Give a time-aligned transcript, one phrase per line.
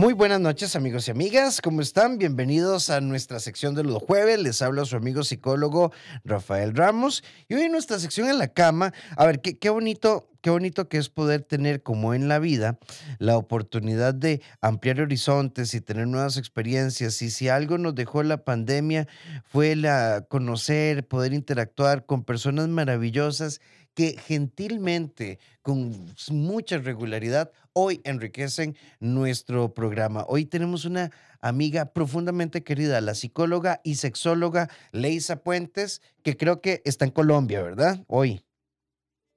[0.00, 2.16] Muy buenas noches amigos y amigas, ¿cómo están?
[2.16, 4.38] Bienvenidos a nuestra sección de los jueves.
[4.38, 5.92] Les habla su amigo psicólogo
[6.24, 7.22] Rafael Ramos.
[7.48, 10.88] Y hoy en nuestra sección en la cama, a ver, qué, qué bonito, qué bonito
[10.88, 12.78] que es poder tener como en la vida
[13.18, 17.20] la oportunidad de ampliar horizontes y tener nuevas experiencias.
[17.20, 19.06] Y si algo nos dejó la pandemia
[19.44, 23.60] fue la conocer, poder interactuar con personas maravillosas
[23.94, 25.94] que gentilmente, con
[26.30, 30.24] mucha regularidad, hoy enriquecen nuestro programa.
[30.28, 36.82] Hoy tenemos una amiga profundamente querida, la psicóloga y sexóloga Leisa Puentes, que creo que
[36.84, 38.04] está en Colombia, ¿verdad?
[38.06, 38.42] Hoy.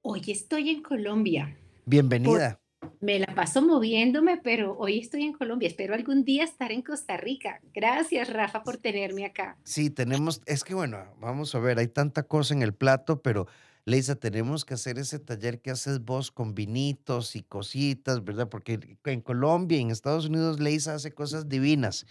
[0.02, 1.56] Hoy estoy en Colombia.
[1.56, 2.60] Por- Bienvenida.
[3.00, 5.68] me la paso moviéndome, pero hoy estoy en Colombia.
[5.68, 7.60] Espero algún día estar en Costa Rica.
[7.74, 9.56] Gracias, Rafa, por tenerme acá.
[9.64, 13.46] Sí, tenemos, es que bueno, vamos a ver, hay tanta cosa en el plato, pero
[13.86, 18.48] Leisa, tenemos que hacer ese taller que haces vos con vinitos y cositas, ¿verdad?
[18.48, 22.06] Porque en Colombia y en Estados Unidos Leisa hace cosas divinas.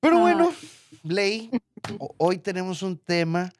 [0.00, 0.50] Pero bueno,
[1.04, 1.50] Ley,
[1.98, 3.52] ho- hoy tenemos un tema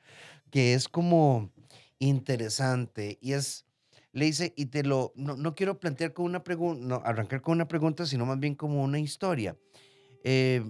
[0.51, 1.53] que es como
[2.01, 3.65] interesante y es,
[4.13, 7.53] le dice, y te lo, no, no quiero plantear con una pregunta, no, arrancar con
[7.53, 9.57] una pregunta, sino más bien como una historia.
[10.25, 10.65] Eh,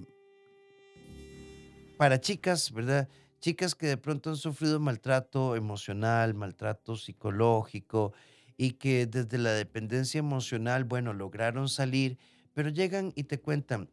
[1.97, 3.08] para chicas, ¿verdad?
[3.41, 8.12] Chicas que de pronto han sufrido maltrato emocional, maltrato psicológico
[8.56, 12.18] y que desde la dependencia emocional, bueno, lograron salir,
[12.52, 13.88] pero llegan y te cuentan,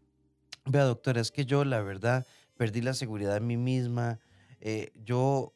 [0.65, 4.19] vea doctora, es que yo la verdad perdí la seguridad en mí misma,
[4.59, 5.53] eh, yo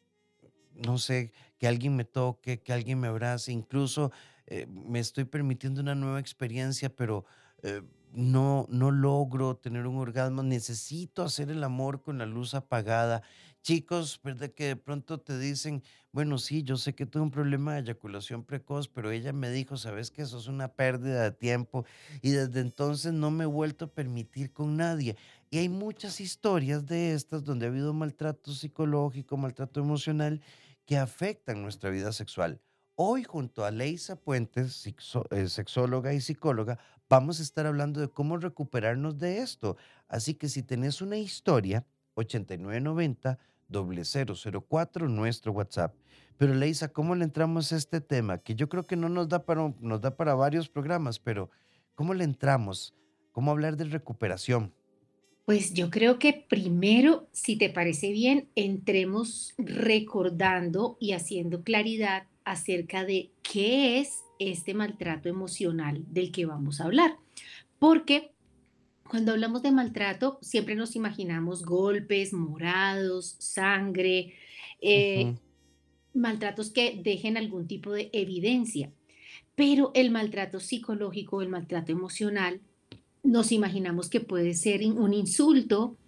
[0.74, 4.10] no sé, que alguien me toque, que alguien me abrace, incluso
[4.46, 7.24] eh, me estoy permitiendo una nueva experiencia, pero
[7.62, 7.82] eh,
[8.12, 13.22] no, no logro tener un orgasmo, necesito hacer el amor con la luz apagada.
[13.62, 14.50] Chicos, ¿verdad?
[14.50, 18.42] Que de pronto te dicen, bueno, sí, yo sé que tuve un problema de eyaculación
[18.42, 21.84] precoz, pero ella me dijo, sabes que eso es una pérdida de tiempo
[22.22, 25.16] y desde entonces no me he vuelto a permitir con nadie.
[25.48, 30.40] Y hay muchas historias de estas donde ha habido maltrato psicológico, maltrato emocional
[30.84, 32.60] que afectan nuestra vida sexual.
[32.96, 34.84] Hoy, junto a Leisa Puentes,
[35.30, 39.76] eh, sexóloga y psicóloga, vamos a estar hablando de cómo recuperarnos de esto.
[40.08, 43.38] Así que si tenés una historia, 8990
[44.68, 45.94] cuatro nuestro WhatsApp.
[46.36, 48.38] Pero Leisa, ¿cómo le entramos a este tema?
[48.38, 51.50] Que yo creo que no nos da para, nos da para varios programas, pero
[51.94, 52.94] ¿cómo le entramos?
[53.32, 54.74] ¿Cómo hablar de recuperación?
[55.44, 63.04] pues yo creo que primero, si te parece bien, entremos recordando y haciendo claridad acerca
[63.04, 67.16] de qué es este maltrato emocional del que vamos a hablar.
[67.78, 68.31] Porque
[69.12, 74.32] Cuando hablamos de maltrato, siempre nos imaginamos golpes, morados, sangre,
[74.80, 75.34] eh,
[76.14, 78.90] maltratos que dejen algún tipo de evidencia.
[79.54, 82.62] Pero el maltrato psicológico, el maltrato emocional,
[83.22, 85.98] nos imaginamos que puede ser un insulto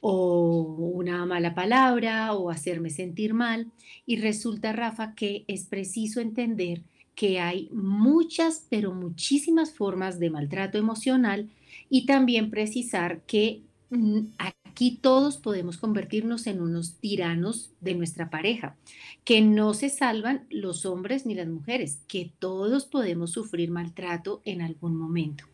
[0.00, 0.62] o
[0.94, 3.70] una mala palabra o hacerme sentir mal.
[4.04, 6.82] Y resulta, Rafa, que es preciso entender
[7.14, 11.50] que hay muchas, pero muchísimas formas de maltrato emocional
[11.90, 18.76] y también precisar que mm, aquí todos podemos convertirnos en unos tiranos de nuestra pareja,
[19.24, 24.62] que no se salvan los hombres ni las mujeres, que todos podemos sufrir maltrato en
[24.62, 25.44] algún momento.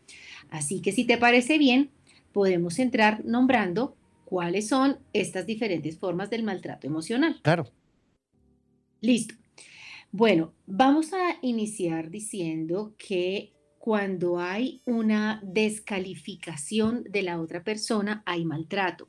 [0.49, 1.91] Así que si te parece bien,
[2.31, 7.39] podemos entrar nombrando cuáles son estas diferentes formas del maltrato emocional.
[7.41, 7.71] Claro,
[9.01, 9.35] Listo.
[10.11, 18.43] Bueno, vamos a iniciar diciendo que cuando hay una descalificación de la otra persona, hay
[18.43, 19.07] maltrato.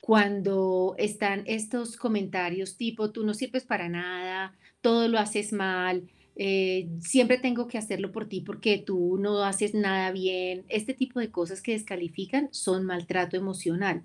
[0.00, 6.88] Cuando están estos comentarios tipo, tú no sirves para nada, todo lo haces mal, eh,
[7.00, 11.30] siempre tengo que hacerlo por ti porque tú no haces nada bien, este tipo de
[11.30, 14.04] cosas que descalifican son maltrato emocional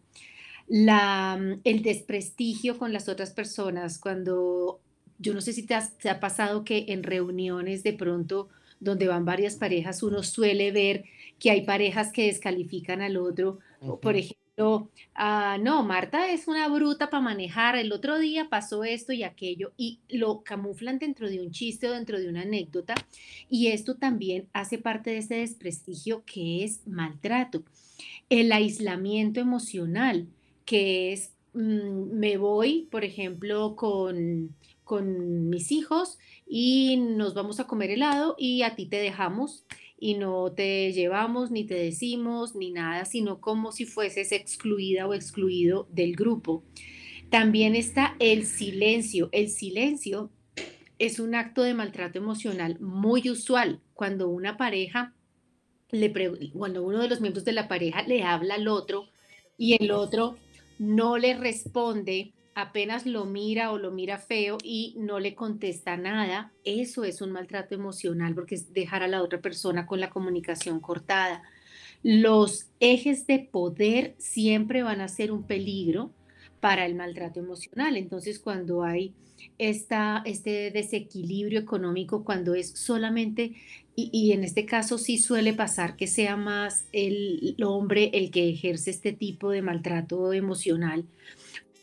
[0.68, 4.81] mm, el desprestigio con las otras personas, cuando
[5.19, 8.50] yo no sé si te, has- te ha pasado que en reuniones de pronto
[8.80, 11.06] donde van varias parejas, uno suele ver
[11.40, 13.60] que hay parejas que descalifican al otro.
[14.00, 19.14] Por ejemplo, ah, no, Marta es una bruta para manejar, el otro día pasó esto
[19.14, 22.94] y aquello, y lo camuflan dentro de un chiste o dentro de una anécdota,
[23.50, 27.63] y esto también hace parte de ese desprestigio que es maltrato
[28.30, 30.28] el aislamiento emocional,
[30.66, 34.56] que es, mm, me voy, por ejemplo, con,
[34.88, 36.18] con mis hijos
[36.48, 39.66] y nos vamos a comer helado y a ti te dejamos
[40.00, 45.13] y no te llevamos ni te decimos ni nada, sino como si fueses excluida o
[45.13, 46.63] excluido del grupo.
[47.30, 49.28] También está el silencio.
[49.34, 50.31] El silencio
[51.00, 55.13] es un acto de maltrato emocional muy usual cuando una pareja
[55.92, 56.12] le
[56.54, 59.10] cuando uno de los miembros de la pareja le habla al otro
[59.57, 60.38] y el otro
[60.80, 66.51] no le responde, apenas lo mira o lo mira feo y no le contesta nada,
[66.63, 70.80] eso es un maltrato emocional porque es dejar a la otra persona con la comunicación
[70.80, 71.44] cortada.
[72.01, 76.09] Los ejes de poder siempre van a ser un peligro
[76.59, 77.95] para el maltrato emocional.
[77.95, 79.13] Entonces, cuando hay
[79.60, 83.53] esta, este desequilibrio económico, cuando es solamente,
[83.95, 88.92] y, en este caso sí suele pasar que sea más el hombre el que ejerce
[88.92, 91.06] este tipo de maltrato emocional,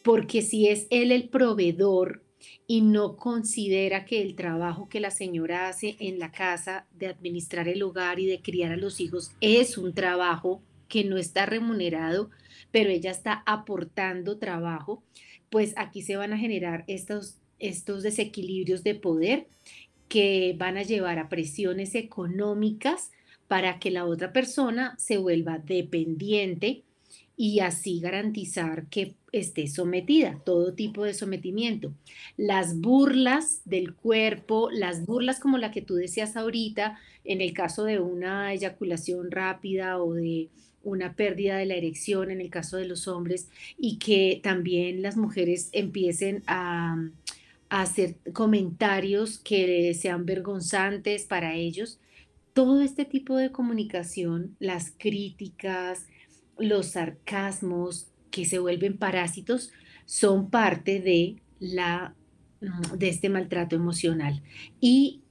[0.04, 2.22] porque si es él el proveedor
[2.66, 7.68] y no considera que el trabajo que la señora hace en la casa de administrar
[7.68, 12.30] el hogar y de criar a los hijos es un trabajo que no está remunerado,
[12.70, 15.02] pero ella está aportando trabajo,
[15.48, 19.46] pues aquí se van a generar estos, estos desequilibrios de poder
[20.08, 23.10] que van a llevar a presiones económicas
[23.48, 26.84] para que la otra persona se vuelva dependiente
[27.36, 31.92] y así garantizar que esté sometida, todo tipo de sometimiento.
[32.36, 37.84] Las burlas del cuerpo, las burlas como la que tú decías ahorita, en el caso
[37.84, 40.48] de una eyaculación rápida o de
[40.84, 43.48] una pérdida de la erección en el caso de los hombres
[43.78, 47.08] y que también las mujeres empiecen a,
[47.70, 51.98] a hacer comentarios que sean vergonzantes para ellos.
[52.52, 56.06] Todo este tipo de comunicación, las críticas,
[56.58, 59.70] los sarcasmos que se vuelven parásitos
[60.06, 62.14] son parte de la
[62.60, 64.42] mm, de este maltrato emocional.
[64.80, 65.22] Y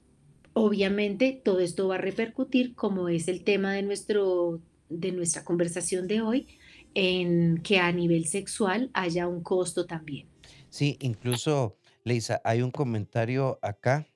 [0.54, 6.08] obviamente todo esto va a repercutir, como es el tema de nuestro de nuestra conversación
[6.08, 6.48] de hoy,
[6.94, 10.28] en que a nivel sexual haya un costo también.
[10.70, 14.08] Sí, incluso, Leisa, hay un comentario acá,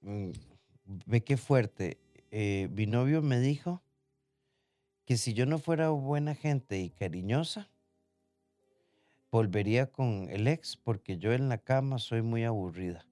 [0.00, 0.30] mm,
[1.06, 1.98] ve qué fuerte.
[2.34, 3.82] eh, mi novio me dijo
[5.04, 7.70] que si yo no fuera buena gente y cariñosa,
[9.30, 13.06] volvería con el ex porque yo en la cama soy muy aburrida.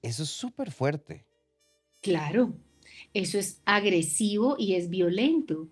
[0.00, 1.26] Eso es súper fuerte.
[2.00, 2.54] Claro,
[3.12, 5.68] eso es agresivo y es violento.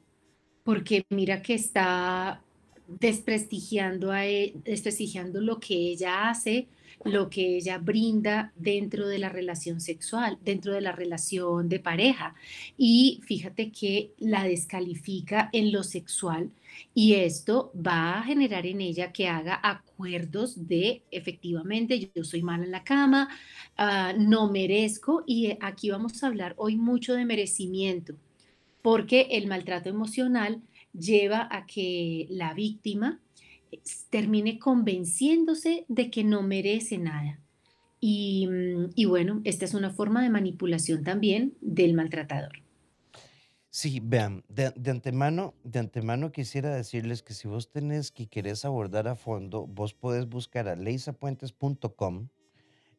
[0.65, 2.43] Porque mira que está
[2.87, 6.69] desprestigiando, a e- desprestigiando lo que ella hace,
[7.05, 12.35] lo que ella brinda dentro de la relación sexual, dentro de la relación de pareja.
[12.77, 16.51] Y fíjate que la descalifica en lo sexual
[16.95, 22.65] y esto va a generar en ella que haga acuerdos de efectivamente yo soy mala
[22.65, 23.29] en la cama,
[23.77, 28.15] ah, no merezco y aquí vamos a hablar hoy mucho de merecimiento
[28.83, 30.61] porque el maltrato emocional
[30.93, 33.21] lleva a que la víctima
[33.71, 33.81] eh,
[34.11, 37.41] termine convenciéndose de que no merece nada.
[38.01, 42.63] Y, mm, y bueno, esta es una forma de manipulación también del maltratador.
[43.75, 48.67] Sí, vean, de, de antemano, de antemano quisiera decirles que si vos tenés que querés
[48.67, 52.29] abordar a fondo, vos podés buscar a leisapuentes.com,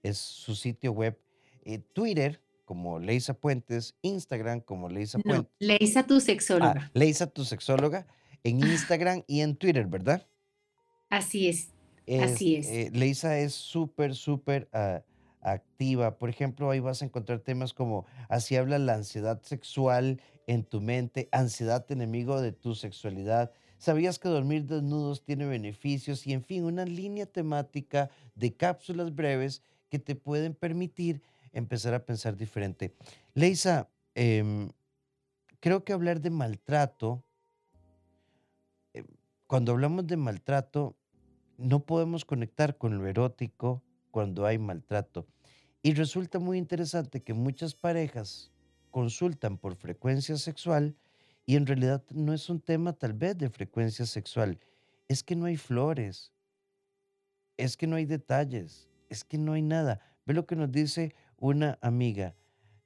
[0.01, 1.19] es su sitio web,
[1.63, 6.21] eh, Twitter como Leisa Puentes, Instagram como Leisa No, Puentes, le dice a tu ah,
[6.21, 6.91] sexóloga.
[6.93, 8.07] Leisa tu sexóloga,
[8.43, 10.25] en Instagram y en Twitter, ¿verdad?
[11.09, 11.69] Así es,
[12.05, 12.67] Es, así es.
[12.67, 15.03] eh, Leisa es súper, súper ah,
[15.41, 16.17] activa.
[16.17, 20.81] Por ejemplo, ahí vas a encontrar temas como así habla la ansiedad sexual en tu
[20.81, 23.51] mente, ansiedad enemigo de tu sexualidad.
[23.77, 26.25] ¿Sabías que dormir desnudos tiene beneficios?
[26.25, 31.21] Y en fin, una línea temática de cápsulas breves que te pueden permitir
[31.53, 32.93] empezar a pensar diferente.
[33.33, 34.69] Leisa, em,
[35.59, 37.23] creo que hablar de maltrato,
[38.93, 39.03] eh,
[39.47, 40.97] cuando hablamos de maltrato,
[41.57, 43.81] no podemos conectar con lo erótico
[44.11, 45.27] cuando hay maltrato.
[45.81, 48.51] Y resulta muy interesante que muchas parejas
[48.89, 50.95] consultan por frecuencia sexual
[51.45, 54.59] y en realidad no es un tema tal vez de frecuencia sexual.
[55.07, 56.31] Es que no hay flores,
[57.57, 59.99] es que no hay detalles, es que no hay nada.
[60.25, 62.35] Ve lo que nos dice una amiga.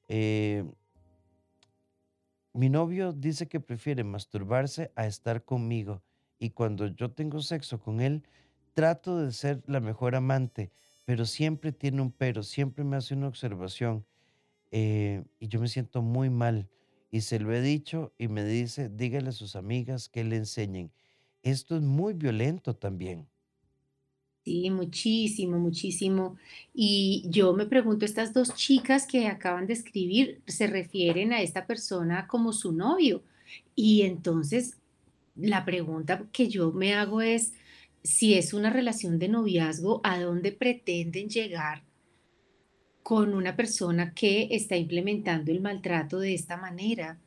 [0.07, 0.65] eh,
[2.53, 6.01] mi novio dice que prefiere masturbarse a estar conmigo
[6.39, 8.23] y cuando yo tengo sexo con él,
[8.73, 10.71] trato de ser la mejor amante,
[11.05, 14.07] pero siempre tiene un pero, siempre me hace una observación
[14.71, 16.67] eh, y yo me siento muy mal.
[17.11, 20.91] Y se lo he dicho y me dice, dígale a sus amigas que le enseñen.
[21.43, 23.27] Esto es muy violento también.
[24.47, 26.37] Sí, muchísimo, muchísimo.
[26.73, 31.67] Y yo me pregunto, estas dos chicas que acaban de escribir se refieren a esta
[31.67, 33.23] persona como su novio.
[33.75, 34.77] Y entonces
[35.35, 37.55] la pregunta que yo me hago es,
[38.03, 41.83] si es una relación de noviazgo, ¿a dónde pretenden llegar
[43.03, 47.19] con una persona que está implementando el maltrato de esta manera.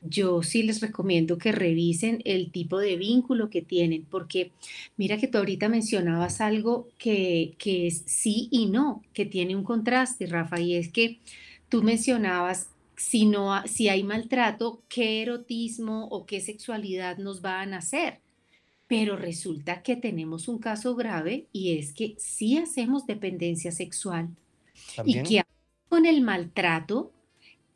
[0.00, 4.52] Yo sí les recomiendo que revisen el tipo de vínculo que tienen, porque
[4.96, 9.64] mira que tú ahorita mencionabas algo que, que es sí y no, que tiene un
[9.64, 11.18] contraste, Rafa, y es que
[11.68, 17.66] tú mencionabas si no, si hay maltrato, qué erotismo o qué sexualidad nos va a
[17.66, 18.20] nacer.
[18.88, 24.30] Pero resulta que tenemos un caso grave y es que sí hacemos dependencia sexual
[25.04, 25.42] y que
[25.88, 27.12] con el maltrato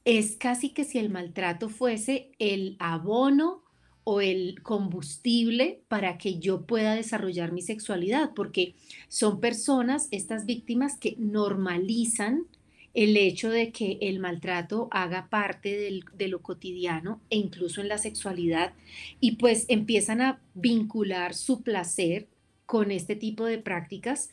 [0.05, 3.63] es casi que si el maltrato fuese el abono
[4.05, 8.75] o el combustible para que yo pueda desarrollar mi sexualidad, porque
[9.09, 12.47] son personas, estas víctimas, que normalizan
[12.95, 17.99] el hecho de que el maltrato haga parte de lo cotidiano e incluso en la
[17.99, 18.75] sexualidad,
[19.21, 22.27] y pues empiezan a vincular su placer
[22.67, 24.31] con este tipo de prácticas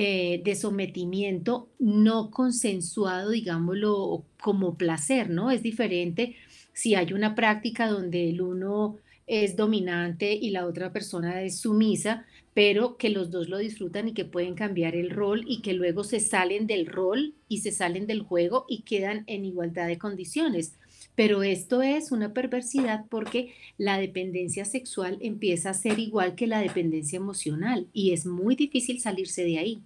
[0.00, 5.50] eh, de sometimiento no consensuado, digámoslo, como placer, ¿no?
[5.50, 6.36] Es diferente
[6.72, 12.26] si hay una práctica donde el uno es dominante y la otra persona es sumisa,
[12.54, 16.04] pero que los dos lo disfrutan y que pueden cambiar el rol y que luego
[16.04, 20.76] se salen del rol y se salen del juego y quedan en igualdad de condiciones.
[21.18, 26.60] Pero esto es una perversidad porque la dependencia sexual empieza a ser igual que la
[26.60, 29.82] dependencia emocional y es muy difícil salirse de ahí.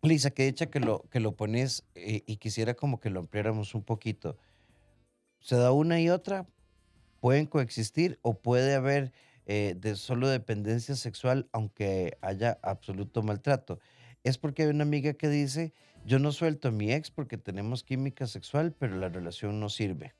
[0.00, 3.74] Lisa, que dicha que lo, que lo pones eh, y quisiera como que lo ampliáramos
[3.74, 4.38] un poquito.
[5.40, 6.46] ¿Se da una y otra?
[7.20, 9.12] ¿Pueden coexistir o puede haber
[9.44, 13.78] eh, de solo dependencia sexual aunque haya absoluto maltrato?
[14.24, 17.82] Es porque hay una amiga que dice, yo no suelto a mi ex porque tenemos
[17.82, 20.14] química sexual, pero la relación no sirve.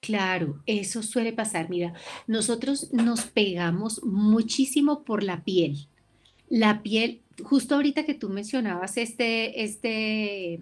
[0.00, 1.68] Claro, eso suele pasar.
[1.68, 1.92] Mira,
[2.26, 5.88] nosotros nos pegamos muchísimo por la piel.
[6.48, 10.60] La piel, justo ahorita que tú mencionabas este, este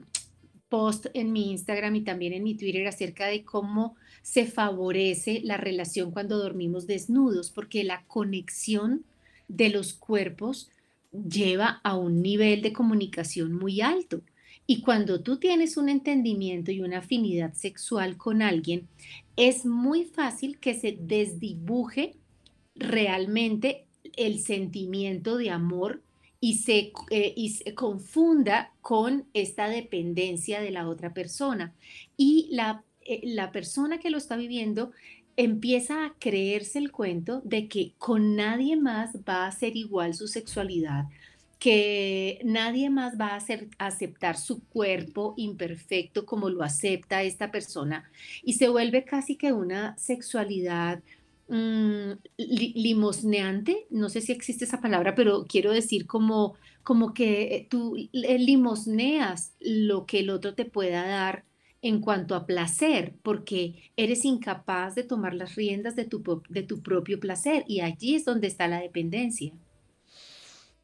[0.68, 5.56] post en mi Instagram y también en mi Twitter acerca de cómo se favorece la
[5.56, 9.04] relación cuando dormimos desnudos, porque la conexión
[9.46, 10.68] de los cuerpos
[11.12, 14.22] lleva a un nivel de comunicación muy alto.
[14.66, 18.86] Y cuando tú tienes un entendimiento y una afinidad sexual con alguien,
[19.36, 22.16] es muy fácil que se desdibuje
[22.74, 23.86] realmente
[24.16, 26.02] el sentimiento de amor
[26.40, 31.74] y se, eh, confunda con esta dependencia de la otra persona.
[32.16, 34.92] Y la, eh, la persona que lo está viviendo
[35.38, 40.28] empieza a creerse el cuento de que con nadie más va a ser igual su
[40.28, 41.06] sexualidad,
[41.60, 48.10] que nadie más va a aceptar su cuerpo imperfecto como lo acepta esta persona
[48.42, 51.02] y se vuelve casi que una sexualidad
[51.48, 57.66] mm, li- limosneante, no sé si existe esa palabra, pero quiero decir como, como que
[57.70, 61.44] tú eh, limosneas lo que el otro te pueda dar
[61.82, 66.82] en cuanto a placer, porque eres incapaz de tomar las riendas de tu, de tu
[66.82, 69.52] propio placer y allí es donde está la dependencia.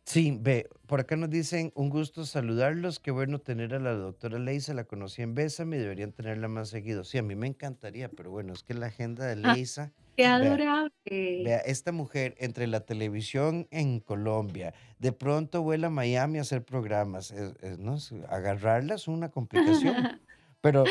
[0.07, 4.39] Sí, ve, por acá nos dicen, un gusto saludarlos, qué bueno tener a la doctora
[4.39, 7.05] Leisa, la conocí en Bésame y deberían tenerla más seguido.
[7.05, 10.27] Sí, a mí me encantaría, pero bueno, es que la agenda de ¡Ah, Leisa, qué
[10.39, 10.95] vea, adorable!
[11.37, 16.65] vea, esta mujer entre la televisión en Colombia, de pronto vuela a Miami a hacer
[16.65, 17.97] programas, es- es, ¿no?
[18.29, 20.09] Agarrarla es una complicación,
[20.65, 20.85] pero,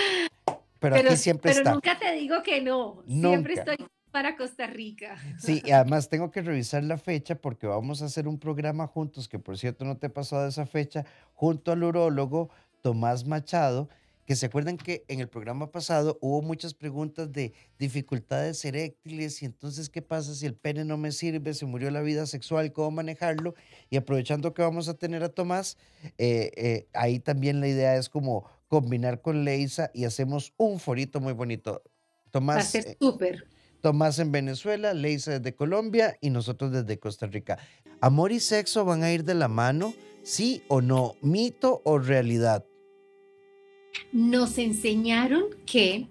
[0.80, 3.78] pero Pero, aquí siempre pero está, nunca te digo que no, siempre estoy
[4.12, 5.18] para Costa Rica.
[5.40, 9.28] Sí, y además tengo que revisar la fecha porque vamos a hacer un programa juntos,
[9.28, 12.52] que por cierto no te he pasado esa fecha, junto al urólogo
[12.82, 13.90] Tomás Machado,
[14.28, 19.46] que se acuerdan que en el programa pasado hubo muchas preguntas de dificultades eréctiles y
[19.46, 22.92] entonces qué pasa si el pene no me sirve, se murió la vida sexual, cómo
[22.92, 23.56] manejarlo.
[23.90, 25.78] Y aprovechando que vamos a tener a Tomás,
[26.20, 31.20] eh, eh, ahí también la idea es como combinar con Leisa y hacemos un forito
[31.20, 31.84] muy bonito.
[31.84, 33.48] Va a Tomás, ser eh, súper.
[33.82, 37.60] Tomás en Venezuela, Leisa desde Colombia y nosotros desde Costa Rica.
[38.02, 39.94] ¿Amor y sexo van a ir de la mano?
[40.24, 41.14] ¿Sí o no?
[41.22, 42.66] ¿Mito o realidad?
[44.12, 46.08] Nos enseñaron que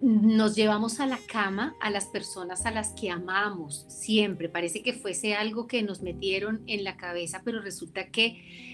[0.00, 4.48] nos llevamos a la cama a las personas a las que amamos siempre.
[4.48, 8.73] Parece que fuese algo que nos metieron en la cabeza, pero resulta que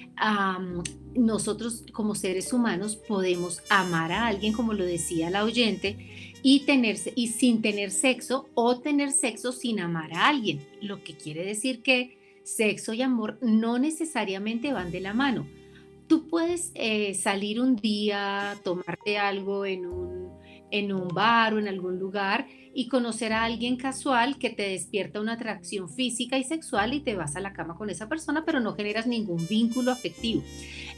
[1.15, 6.97] nosotros como seres humanos podemos amar a alguien, como lo decía la oyente, y, tener,
[7.15, 10.67] y sin tener sexo o tener sexo sin amar a alguien.
[10.81, 15.47] Lo que quiere decir que sexo y amor no necesariamente van de la mano.
[16.07, 20.40] Tú puedes eh, salir un día, tomarte algo en un
[20.71, 25.21] en un bar o en algún lugar y conocer a alguien casual que te despierta
[25.21, 28.61] una atracción física y sexual y te vas a la cama con esa persona, pero
[28.61, 30.43] no generas ningún vínculo afectivo.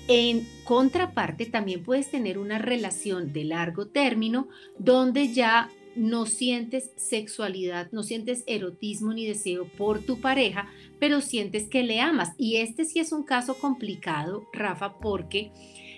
[0.08, 4.48] En contraparte, también puedes tener una relación de largo término
[4.78, 11.68] donde ya no sientes sexualidad, no sientes erotismo ni deseo por tu pareja, pero sientes
[11.68, 12.32] que le amas.
[12.38, 15.52] Y este sí es un caso complicado, Rafa, porque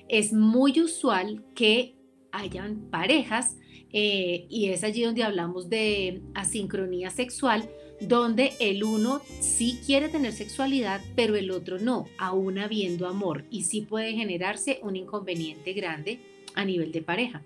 [0.08, 1.96] es muy usual que
[2.32, 3.56] hayan parejas,
[3.96, 7.70] eh, y es allí donde hablamos de asincronía sexual,
[8.00, 13.62] donde el uno sí quiere tener sexualidad, pero el otro no, aún habiendo amor, y
[13.62, 16.18] sí puede generarse un inconveniente grande
[16.56, 17.42] a nivel de pareja.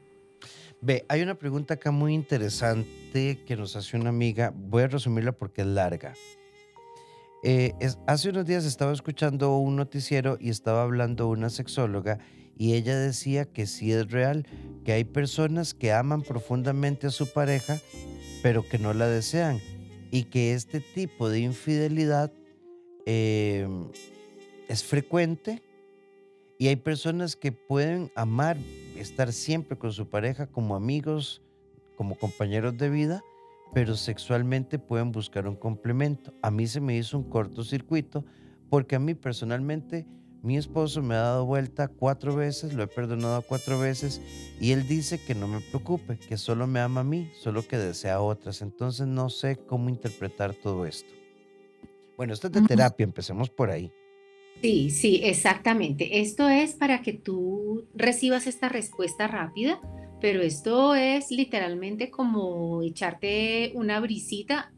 [0.80, 4.54] Ve, hay una pregunta acá muy interesante que nos hace una amiga.
[4.56, 6.14] Voy a resumirla porque es larga.
[7.42, 7.74] Eh,
[8.06, 12.20] hace unos días estaba escuchando un noticiero y estaba hablando una sexóloga
[12.58, 14.46] y ella decía que sí es real,
[14.84, 17.78] que hay personas que aman profundamente a su pareja,
[18.42, 19.60] pero que no la desean
[20.10, 22.32] y que este tipo de infidelidad
[23.06, 23.88] em,
[24.68, 25.62] es frecuente
[26.58, 28.56] y hay personas que pueden amar,
[28.96, 31.40] estar siempre con su pareja como amigos,
[31.96, 33.22] como compañeros de vida,
[33.72, 36.34] pero sexualmente pueden buscar un complemento.
[36.42, 38.24] A mí se me hizo un cortocircuito
[38.70, 40.06] porque a mí personalmente
[40.42, 44.20] mi esposo me ha dado vuelta cuatro veces, lo he perdonado cuatro veces
[44.60, 47.76] y él dice que no me preocupe, que solo me ama a mí, solo que
[47.76, 48.62] desea a otras.
[48.62, 51.12] Entonces no sé cómo interpretar todo esto.
[52.16, 53.92] Bueno, esto es de terapia, empecemos por ahí.
[54.60, 56.20] Sí, sí, exactamente.
[56.20, 59.80] Esto es para que tú recibas esta respuesta rápida,
[60.20, 64.72] pero esto es literalmente como echarte una brisita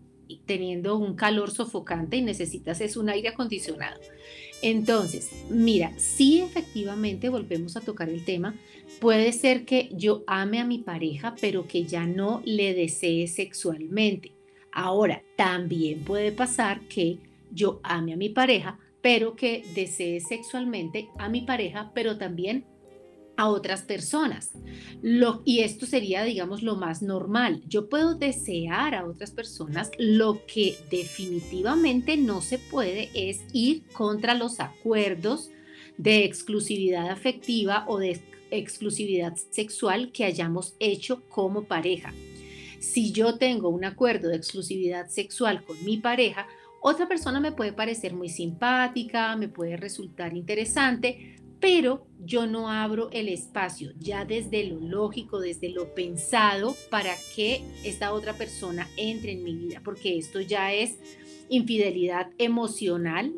[0.47, 4.01] teniendo un calor sofocante y necesitas es un aire acondicionado.
[4.63, 8.55] Entonces, mira, si efectivamente volvemos a tocar el tema,
[9.01, 14.33] puede ser que yo ame a mi pareja, pero que ya no le desee sexualmente.
[14.73, 17.19] Ahora, también puede pasar que
[17.51, 22.67] yo ame a mi pareja, pero que desee sexualmente a mi pareja, pero también
[23.41, 24.53] a otras personas.
[25.01, 27.63] Lo, y esto sería, digamos, lo más normal.
[27.67, 34.35] Yo puedo desear a otras personas, lo que definitivamente no se puede es ir contra
[34.35, 35.51] los acuerdos
[35.97, 42.13] de exclusividad afectiva o de exclusividad sexual que hayamos hecho como pareja.
[42.79, 46.47] Si yo tengo un acuerdo de exclusividad sexual con mi pareja,
[46.83, 53.11] otra persona me puede parecer muy simpática, me puede resultar interesante, pero yo no abro
[53.13, 59.33] el espacio ya desde lo lógico, desde lo pensado, para que esta otra persona entre
[59.33, 60.99] en mi vida, porque esto ya es
[61.51, 63.35] infidelidad emocional.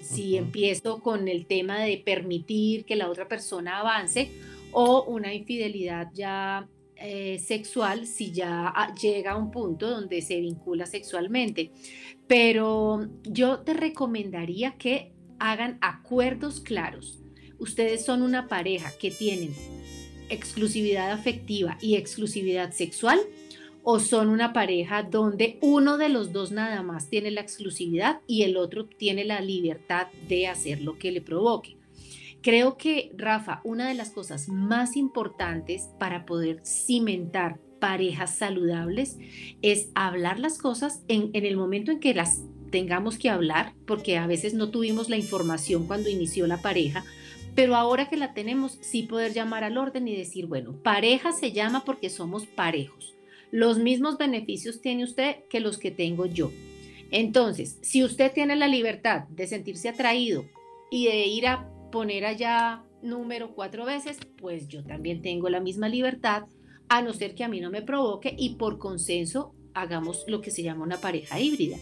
[0.00, 4.30] Si empiezo con el tema de permitir que la otra persona avance,
[4.72, 10.40] o una infidelidad ya eh, sexual si ya ah, llega a un punto donde se
[10.40, 11.72] vincula sexualmente.
[12.26, 17.21] Pero yo te recomendaría que hagan acuerdos claros.
[17.62, 19.54] Ustedes son una pareja que tienen
[20.28, 23.20] exclusividad afectiva y exclusividad sexual
[23.84, 28.42] o son una pareja donde uno de los dos nada más tiene la exclusividad y
[28.42, 31.76] el otro tiene la libertad de hacer lo que le provoque.
[32.42, 39.18] Creo que, Rafa, una de las cosas más importantes para poder cimentar parejas saludables
[39.62, 44.26] es hablar las cosas en, el momento en que las tengamos que hablar, porque a
[44.26, 47.04] veces no tuvimos la información cuando inició la pareja,
[47.54, 51.52] pero ahora que la tenemos, sí poder llamar al orden y decir, bueno, pareja se
[51.52, 53.14] llama porque somos parejos.
[53.50, 56.50] Los mismos beneficios tiene usted que los que tengo yo.
[57.10, 60.46] Entonces, si usted tiene la libertad de sentirse atraído
[60.90, 65.88] y de ir a poner allá número cuatro veces, pues yo también tengo la misma
[65.90, 66.44] libertad
[66.88, 70.50] a no ser que a mí no me provoque y por consenso hagamos lo que
[70.50, 71.76] se llama una pareja híbrida.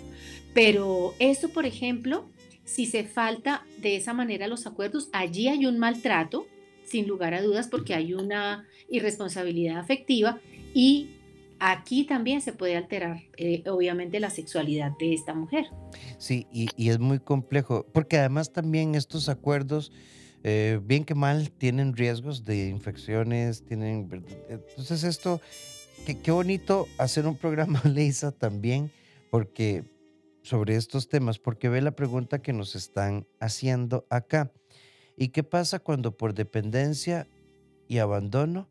[0.55, 2.30] Pero esto, por ejemplo,
[2.71, 6.47] si se falta de esa manera los acuerdos, allí hay un maltrato,
[6.85, 10.39] sin lugar a dudas, porque hay una irresponsabilidad afectiva
[10.73, 11.11] y
[11.59, 15.67] aquí también se puede alterar, eh, obviamente, la sexualidad de esta mujer.
[16.19, 19.91] Sí, y, es muy complejo, porque además también estos acuerdos
[20.45, 24.09] eh, bien que mal, tienen riesgos de infecciones, tienen...
[24.49, 25.41] Entonces esto,
[26.07, 28.93] qué, bonito hacer un programa, Leisa, también,
[29.29, 29.83] porque
[30.51, 34.51] sobre estos temas, porque ve la pregunta que nos están haciendo acá.
[35.17, 37.29] ¿Y qué pasa cuando por dependencia
[37.87, 38.69] y abandono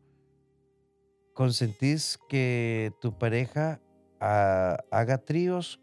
[1.32, 3.80] consentís que tu pareja
[4.20, 5.80] ah, haga tríos?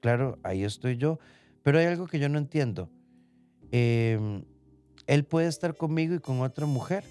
[0.00, 1.20] Claro, ahí estoy yo,
[1.62, 2.90] pero hay algo que yo no entiendo.
[3.70, 4.42] Eh,
[5.06, 7.04] él puede estar conmigo y con otra mujer,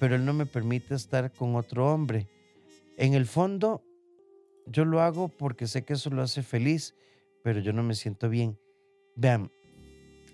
[0.00, 2.26] pero él no me permite estar con otro hombre.
[2.96, 3.84] En el fondo,
[4.66, 6.96] yo lo hago porque sé que eso lo hace feliz,
[7.44, 8.58] pero yo no me siento bien.
[9.16, 9.52] Vean,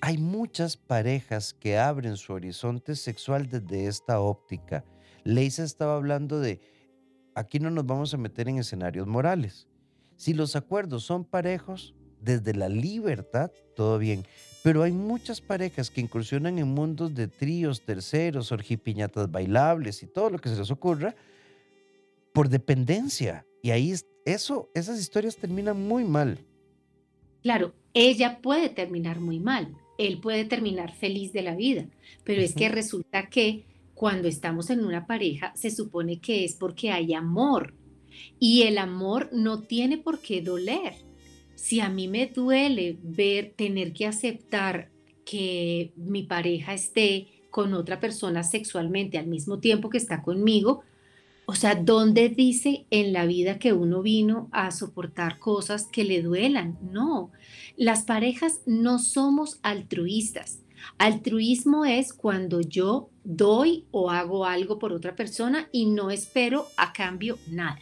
[0.00, 4.84] hay muchas parejas que abren su horizonte sexual desde esta óptica.
[5.24, 6.60] Leisa estaba hablando de,
[7.34, 9.66] aquí no nos vamos a meter en escenarios morales.
[10.16, 14.24] Si los acuerdos son parejos, desde la libertad, todo bien.
[14.62, 20.30] Pero hay muchas parejas que incursionan en mundos de tríos, terceros, orgipiñatas bailables y todo
[20.30, 21.16] lo que se les ocurra
[22.32, 23.44] por dependencia.
[23.62, 23.92] Y ahí
[24.24, 26.38] eso, esas historias terminan muy mal.
[27.42, 31.87] Claro, ella puede terminar muy mal, él puede terminar feliz de la vida,
[32.24, 36.90] pero es que resulta que cuando estamos en una pareja se supone que es porque
[36.90, 37.74] hay amor
[38.38, 40.94] y el amor no tiene por qué doler.
[41.55, 44.90] Si a mí me duele ver, tener que aceptar
[45.26, 50.83] que mi pareja esté con otra persona sexualmente al mismo tiempo que está conmigo,
[51.50, 56.22] o sea, ¿dónde dice en la vida que uno vino a soportar cosas que le
[56.22, 56.78] duelan?
[56.92, 57.32] No,
[57.76, 60.60] las parejas no somos altruistas.
[60.96, 66.92] Altruismo es cuando yo doy o hago algo por otra persona y no espero a
[66.92, 67.80] cambio nada.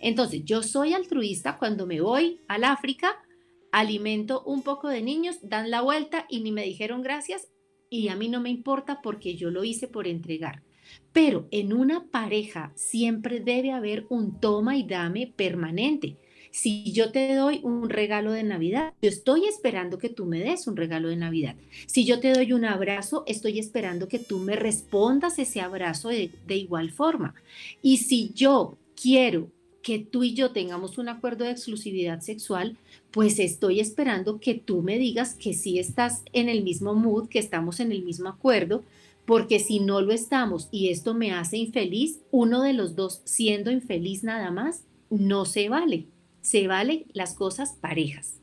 [0.00, 3.22] Entonces, yo soy altruista cuando me voy al África,
[3.70, 7.48] alimento un poco de niños, dan la vuelta y ni me dijeron gracias
[7.90, 10.63] y a mí no me importa porque yo lo hice por entregar.
[11.12, 16.16] Pero en una pareja siempre debe haber un toma y dame permanente.
[16.54, 20.68] Si yo te doy un regalo de Navidad, yo estoy esperando que tú me des
[20.68, 21.56] un regalo de Navidad.
[21.86, 26.30] Si yo te doy un abrazo, estoy esperando que tú me respondas ese abrazo de,
[26.46, 27.34] igual forma.
[27.82, 29.50] Y si yo quiero
[29.82, 32.76] que tú y yo tengamos un acuerdo de exclusividad sexual,
[33.10, 37.40] pues estoy esperando que tú me digas que sí estás en el mismo mood, que
[37.40, 38.84] estamos en el mismo acuerdo,
[39.26, 43.70] porque si no lo estamos y esto me hace infeliz, uno de los dos siendo
[43.70, 46.08] infeliz nada más, no se vale.
[46.42, 48.40] Se valen las cosas parejas.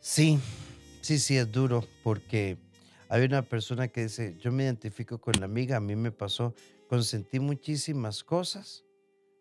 [0.00, 0.38] Sí,
[1.02, 2.56] sí, sí, es duro porque
[3.08, 6.54] hay una persona que dice, yo me identifico con la amiga, a mí me pasó,
[6.88, 8.84] consentí muchísimas cosas,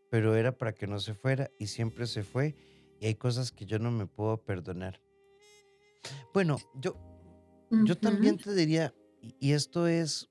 [0.09, 2.55] pero era para que no se fuera y siempre se fue
[2.99, 5.01] y hay cosas que yo no me puedo perdonar.
[6.33, 6.97] Bueno, yo,
[7.71, 8.93] yo también te diría,
[9.39, 10.29] y esto es,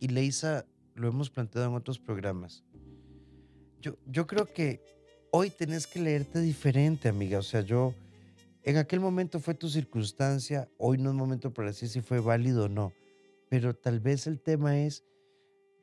[0.00, 2.64] y Leisa lo hemos planteado en otros programas.
[3.80, 4.82] Yo, yo creo que
[5.30, 7.38] hoy tenés que leerte diferente, amiga.
[7.38, 7.94] O sea, yo,
[8.62, 12.64] en aquel momento fue tu circunstancia, hoy no es momento para decir si fue válido
[12.64, 12.92] o no,
[13.48, 15.04] pero tal vez el tema es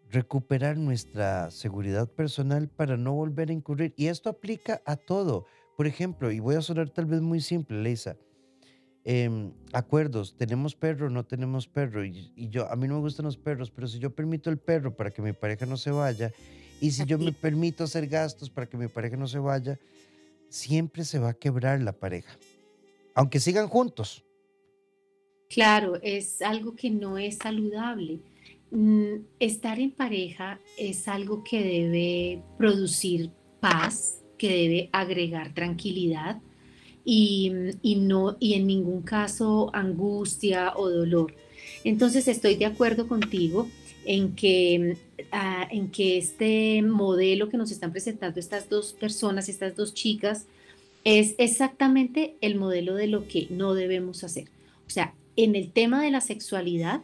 [0.09, 3.93] recuperar nuestra seguridad personal para no volver a incurrir.
[3.97, 5.45] Y esto aplica a todo.
[5.77, 8.17] Por ejemplo, y voy a sonar tal vez muy simple, Leisa,
[9.07, 13.37] Em, acuerdos, tenemos perro, no tenemos perro, y, yo, a mí no me gustan los
[13.37, 16.31] perros, pero si yo permito el perro para que mi pareja no se vaya,
[16.81, 19.79] y si yo me permito hacer gastos para que mi pareja no se vaya,
[20.49, 22.35] siempre se va a quebrar la pareja,
[23.13, 24.23] aunque sigan juntos.
[25.49, 28.21] Claro, es algo que no es saludable.
[28.71, 36.41] Mm, estar en pareja es algo que debe producir paz, que debe agregar tranquilidad,
[37.05, 41.35] y, no, y en ningún caso angustia o dolor.
[41.83, 43.69] Entonces estoy de acuerdo contigo
[44.05, 44.97] en que,
[45.31, 50.47] ah, en que este modelo que nos están presentando estas dos personas, estas dos chicas,
[51.03, 54.45] es exactamente el modelo de lo que no debemos hacer.
[54.87, 57.01] O sea, en el tema de la sexualidad,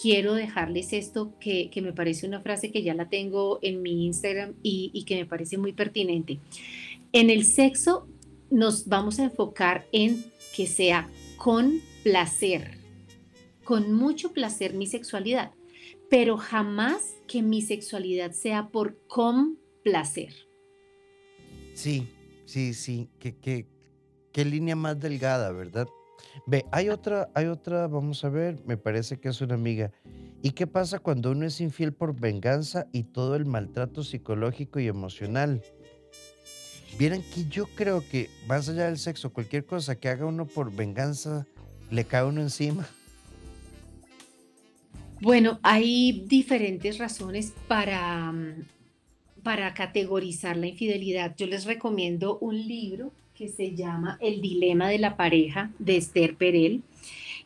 [0.00, 4.54] quiero dejarles esto que, me parece una frase que ya la tengo en mi Instagram
[4.62, 6.38] y, y que me parece muy pertinente.
[7.12, 8.06] En el sexo
[8.50, 12.78] nos vamos a enfocar en que sea con placer,
[13.64, 15.52] con mucho placer mi sexualidad,
[16.08, 20.32] pero jamás que mi sexualidad sea por complacer.
[21.74, 22.08] Sí,
[22.44, 23.66] sí, sí, qué,
[24.32, 25.88] qué línea más delgada, ¿verdad?
[26.46, 29.92] Ve, hay otra, hay otra, vamos a ver, me parece que es una amiga.
[30.42, 34.86] ¿Y qué pasa cuando uno es infiel por venganza y todo el maltrato psicológico y
[34.86, 35.62] emocional?
[36.98, 40.74] Vieran que yo creo que más allá del sexo, cualquier cosa que haga uno por
[40.74, 41.46] venganza,
[41.90, 42.88] le cae uno encima.
[45.20, 48.32] Bueno, hay diferentes razones para,
[49.42, 51.34] para categorizar la infidelidad.
[51.36, 56.36] Yo les recomiendo un libro que se llama El dilema de la pareja de Esther
[56.36, 56.82] Perel.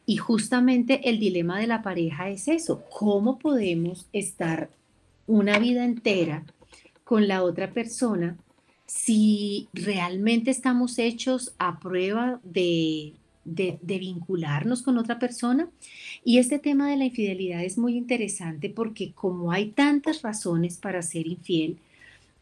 [0.06, 4.70] Y justamente el dilema de la pareja es eso, cómo podemos estar
[5.26, 6.44] una vida entera
[7.04, 8.36] con la otra persona
[8.90, 13.12] si realmente estamos hechos a prueba de,
[13.44, 15.68] vincularnos con otra persona.
[16.24, 21.02] Y este tema de la infidelidad es muy interesante porque como hay tantas razones para
[21.02, 21.78] ser infiel,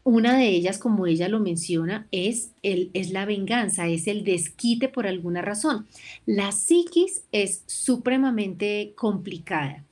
[0.03, 4.87] una de ellas, como ella lo menciona, es, el, es la venganza, es el desquite
[4.87, 5.85] por alguna razón.
[6.25, 9.83] La psiquis es supremamente complicada.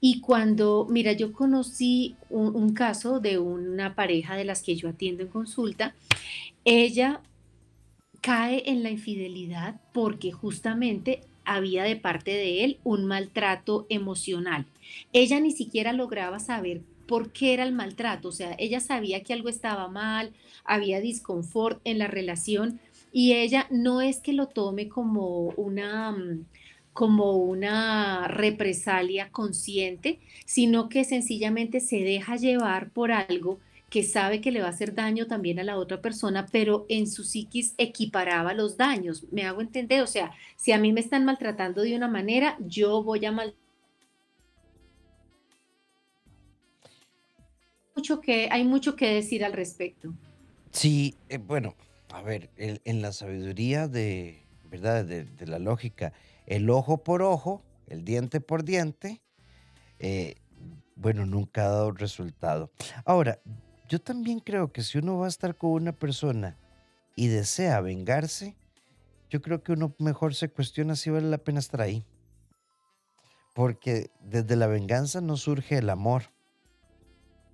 [0.00, 5.24] Y cuando, mira, yo conocí un caso de una pareja de las que yo atiendo
[5.24, 5.94] en consulta,
[6.66, 7.22] ella
[8.20, 14.66] cae en la infidelidad porque justamente había de parte de él un maltrato emocional.
[15.12, 19.32] Ella ni siquiera lograba saber por qué era el maltrato, o sea, ella sabía que
[19.32, 20.32] algo estaba mal,
[20.64, 22.80] había disconfort en la relación
[23.12, 26.46] y ella no es que lo tome como una mm,
[26.92, 34.50] como una represalia consciente, sino que sencillamente se deja llevar por algo que sabe que
[34.50, 38.52] le va a hacer daño también a la otra persona, pero en su psiquis equiparaba
[38.54, 39.24] los daños.
[39.30, 40.02] ¿Me hago entender?
[40.02, 43.66] O sea, si a mí me están maltratando de una manera, yo voy a maltratar
[47.94, 50.12] mucho que, hay mucho que decir al respecto.
[50.70, 51.74] Sí, eh, bueno,
[52.10, 55.04] a ver, en la sabiduría de, ¿verdad?
[55.04, 56.12] De, de la lógica,
[56.46, 59.22] el ojo por ojo, el diente por diente,
[59.98, 60.34] eh,
[60.94, 62.70] bueno, nunca ha dado resultado.
[63.04, 63.40] Ahora,
[63.88, 66.56] yo también creo que si uno va a estar con una persona
[67.14, 68.56] y desea vengarse,
[69.30, 72.04] yo creo que uno mejor se cuestiona si vale la pena estar ahí,
[73.54, 76.24] porque desde la venganza no surge el amor.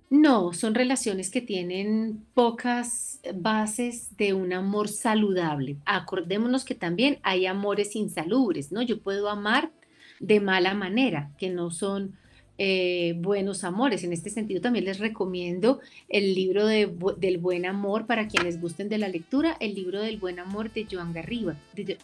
[0.09, 5.77] No, son relaciones que tienen pocas bases de un amor saludable.
[5.85, 8.83] Acordémonos que también hay amores insalubres, ¿no?
[8.83, 9.71] Yo puedo amar
[10.19, 12.15] de mala manera, que no son
[12.57, 14.03] eh, buenos amores.
[14.03, 18.89] En este sentido, también les recomiendo el libro de del buen amor para quienes gusten
[18.89, 21.97] de la lectura, el libro del buen amor de Joan Garriga, de,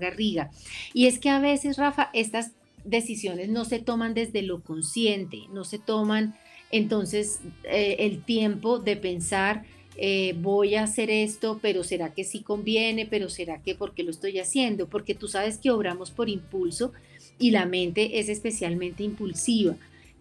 [0.00, 0.50] Garriga.
[0.92, 2.52] Y es que a veces, Rafa, estas
[2.84, 6.34] decisiones no se toman desde lo consciente, no se toman
[6.70, 9.64] entonces eh, el tiempo de pensar,
[9.96, 13.06] eh, voy a hacer esto, pero ¿será que sí conviene?
[13.06, 14.88] ¿Pero será que por qué lo estoy haciendo?
[14.88, 16.92] Porque tú sabes que obramos por impulso
[17.38, 19.76] y la mente es especialmente impulsiva.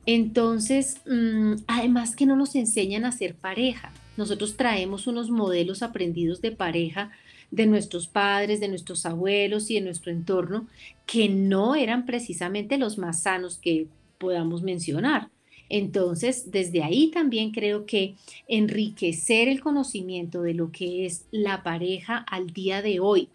[0.06, 3.94] Entonces, mm, además que no nos enseñan a ser pareja.
[4.18, 7.12] Nosotros traemos unos modelos aprendidos de pareja
[7.52, 10.68] de nuestros padres, de nuestros abuelos y de nuestro entorno,
[11.06, 15.30] que no eran precisamente los más sanos que podamos mencionar.
[15.76, 18.14] Entonces, desde ahí también creo que
[18.48, 23.30] enriquecer el conocimiento de lo que es la pareja al día de hoy,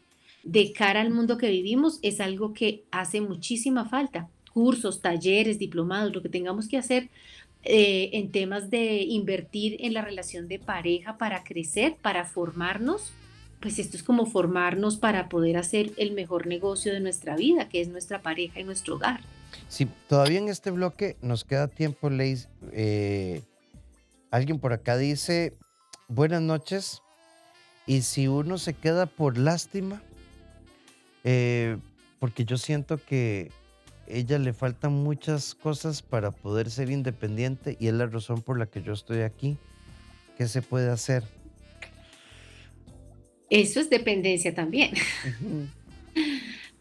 [0.45, 4.29] de cara al mundo que vivimos, es algo que hace muchísima falta.
[4.55, 7.09] Cursos, talleres, diplomados, lo que tengamos que hacer
[7.65, 13.11] eh, en temas de invertir en la relación de pareja para crecer, para formarnos,
[13.59, 17.81] pues esto es como formarnos para poder hacer el mejor negocio de nuestra vida, que
[17.81, 19.23] es nuestra pareja y nuestro hogar.
[19.69, 22.49] Sí, todavía en este bloque nos queda tiempo, Leis.
[22.73, 23.43] Eh,
[24.31, 25.55] alguien por acá dice,
[26.09, 27.03] buenas noches,
[27.87, 30.03] y si uno se queda por lástima,
[31.25, 31.77] eh,
[32.19, 33.51] porque yo siento que
[34.07, 38.67] ella le faltan muchas cosas para poder ser independiente y es la razón por la
[38.67, 39.57] que yo estoy aquí.
[40.37, 41.25] ¿Qué se puede hacer?
[43.51, 44.93] Eso es dependencia también.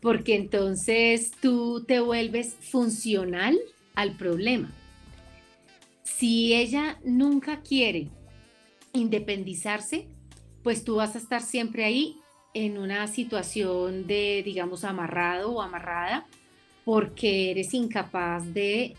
[0.08, 3.60] Porque entonces tú te vuelves funcional
[3.94, 4.72] al problema.
[6.02, 8.08] Si ella nunca quiere
[8.94, 10.08] independizarse,
[10.64, 12.22] pues tú vas a estar siempre ahí
[12.54, 16.26] en una situación de, digamos, amarrado o amarrada,
[16.86, 18.96] porque eres incapaz de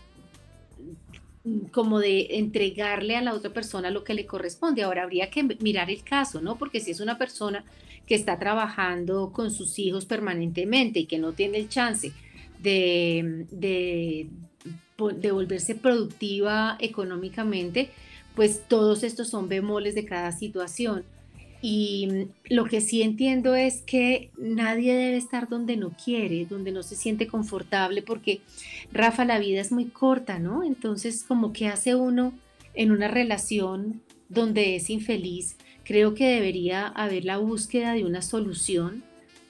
[1.71, 4.83] como de entregarle a la otra persona lo que le corresponde.
[4.83, 6.57] Ahora habría que mirar el caso, ¿no?
[6.57, 7.63] Porque si es una persona
[8.05, 12.11] que está trabajando con sus hijos permanentemente y que no tiene el chance
[12.61, 14.27] de, de,
[15.15, 17.91] de volverse productiva económicamente,
[18.35, 21.03] pues todos estos son bemoles de cada situación.
[21.61, 26.71] Y mm, lo que sí entiendo es que nadie debe estar donde no quiere, donde
[26.71, 28.41] no se siente confortable, porque
[28.91, 30.63] Rafa, la vida es muy corta, ¿no?
[30.63, 32.33] Entonces, como que hace uno
[32.73, 39.03] en una relación donde es infeliz, creo que debería haber la búsqueda de una solución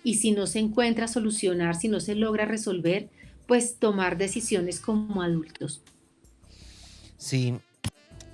[0.04, 3.10] y si no se encuentra solucionar, si no se logra resolver,
[3.46, 5.82] pues tomar decisiones como adultos.
[7.18, 7.56] Sí,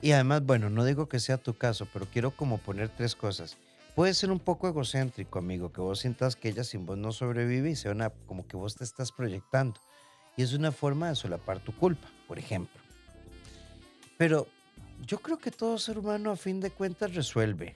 [0.01, 3.57] y además, bueno, no digo que sea tu caso, pero quiero como poner tres cosas.
[3.95, 7.69] Puede ser un poco egocéntrico, amigo, que vos sientas que ella sin vos no sobrevive
[7.69, 9.79] y sea una, como que vos te estás proyectando.
[10.35, 12.81] Y es una forma de solapar tu culpa, por ejemplo.
[14.17, 14.47] Pero
[15.05, 17.73] yo creo que todo ser humano a fin de cuentas resuelve.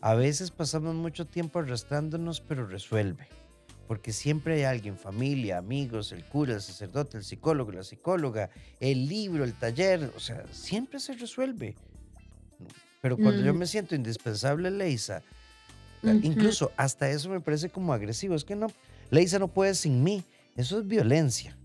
[0.00, 3.28] A veces pasamos mucho tiempo arrastrándonos, pero resuelve.
[3.86, 8.48] Porque siempre hay alguien, familia, amigos, el cura, el sacerdote, el psicólogo, la psicóloga,
[8.80, 11.76] el libro, el taller, o sea, siempre se resuelve.
[13.06, 15.22] Pero cuando yo Mm, me siento indispensable, Leisa,
[16.22, 18.34] incluso hasta eso me parece como agresivo.
[18.34, 18.66] Es que no,
[19.12, 20.24] Leisa no puede sin mí.
[20.56, 21.56] Eso es violencia.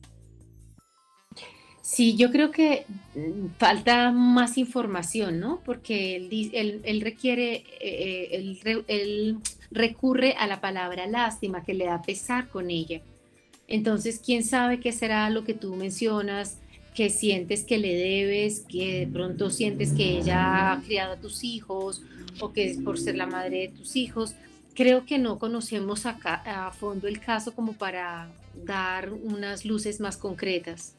[1.82, 5.62] Sí, yo creo que mm, falta más información, ¿no?
[5.65, 9.38] Porque él, él- él requiere, eh, eh, él, él
[9.71, 13.01] recurre a la palabra lástima, que le da pesar con ella.
[13.67, 16.58] Entonces, ¿quién sabe qué será lo que tú mencionas,
[16.93, 21.43] que sientes que le debes, que de pronto sientes que ella ha criado a tus
[21.43, 22.01] hijos
[22.39, 24.36] o que es por ser la madre de tus hijos?
[24.73, 28.30] Creo que no conocemos acá a fondo el caso como para
[28.65, 30.95] dar unas luces más concretas.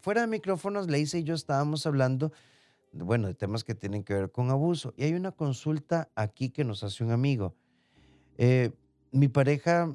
[0.00, 2.32] Fuera de micrófonos, Leisa y yo estábamos hablando,
[2.92, 4.94] bueno, de temas que tienen que ver con abuso.
[4.96, 7.54] Y hay una consulta aquí que nos hace un amigo.
[8.36, 8.72] Eh,
[9.12, 9.94] mi pareja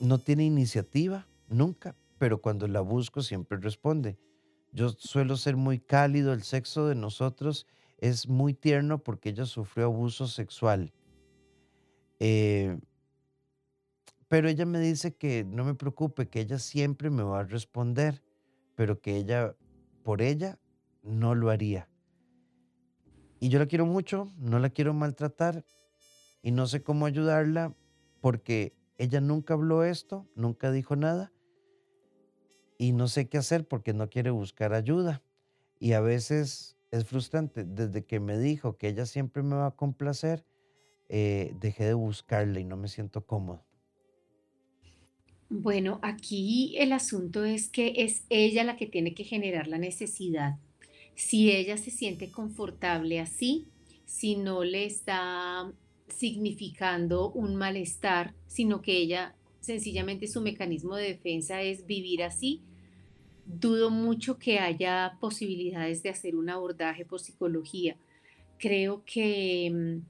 [0.00, 4.18] no tiene iniciativa, nunca, pero cuando la busco siempre responde.
[4.72, 7.66] Yo suelo ser muy cálido, el sexo de nosotros
[7.98, 10.92] es muy tierno porque ella sufrió abuso sexual.
[12.18, 12.78] Eh,
[14.28, 18.22] pero ella me dice que no me preocupe, que ella siempre me va a responder,
[18.74, 19.54] pero que ella,
[20.02, 20.58] por ella,
[21.02, 21.88] no lo haría.
[23.38, 25.64] Y yo la quiero mucho, no la quiero maltratar
[26.42, 27.74] y no sé cómo ayudarla
[28.20, 31.32] porque ella nunca habló esto, nunca dijo nada
[32.78, 35.22] y no sé qué hacer porque no quiere buscar ayuda.
[35.78, 37.64] Y a veces es frustrante.
[37.64, 40.44] Desde que me dijo que ella siempre me va a complacer,
[41.08, 43.64] eh, dejé de buscarla y no me siento cómodo.
[45.48, 50.58] Bueno, aquí el asunto es que es ella la que tiene que generar la necesidad.
[51.14, 53.68] Si ella se siente confortable así,
[54.04, 55.72] si no le está
[56.08, 62.62] significando un malestar, sino que ella sencillamente su mecanismo de defensa es vivir así,
[63.44, 67.96] dudo mucho que haya posibilidades de hacer un abordaje por psicología.
[68.58, 70.06] Creo que mm,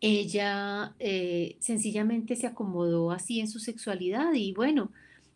[0.00, 4.90] ella eh, sencillamente se acomodó así en su sexualidad y bueno,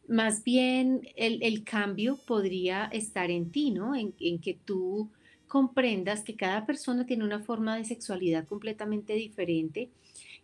[0.08, 3.94] más bien el, el cambio podría estar en ti, ¿no?
[3.94, 5.10] En, en que tú
[5.46, 9.90] comprendas que cada persona tiene una forma de sexualidad completamente diferente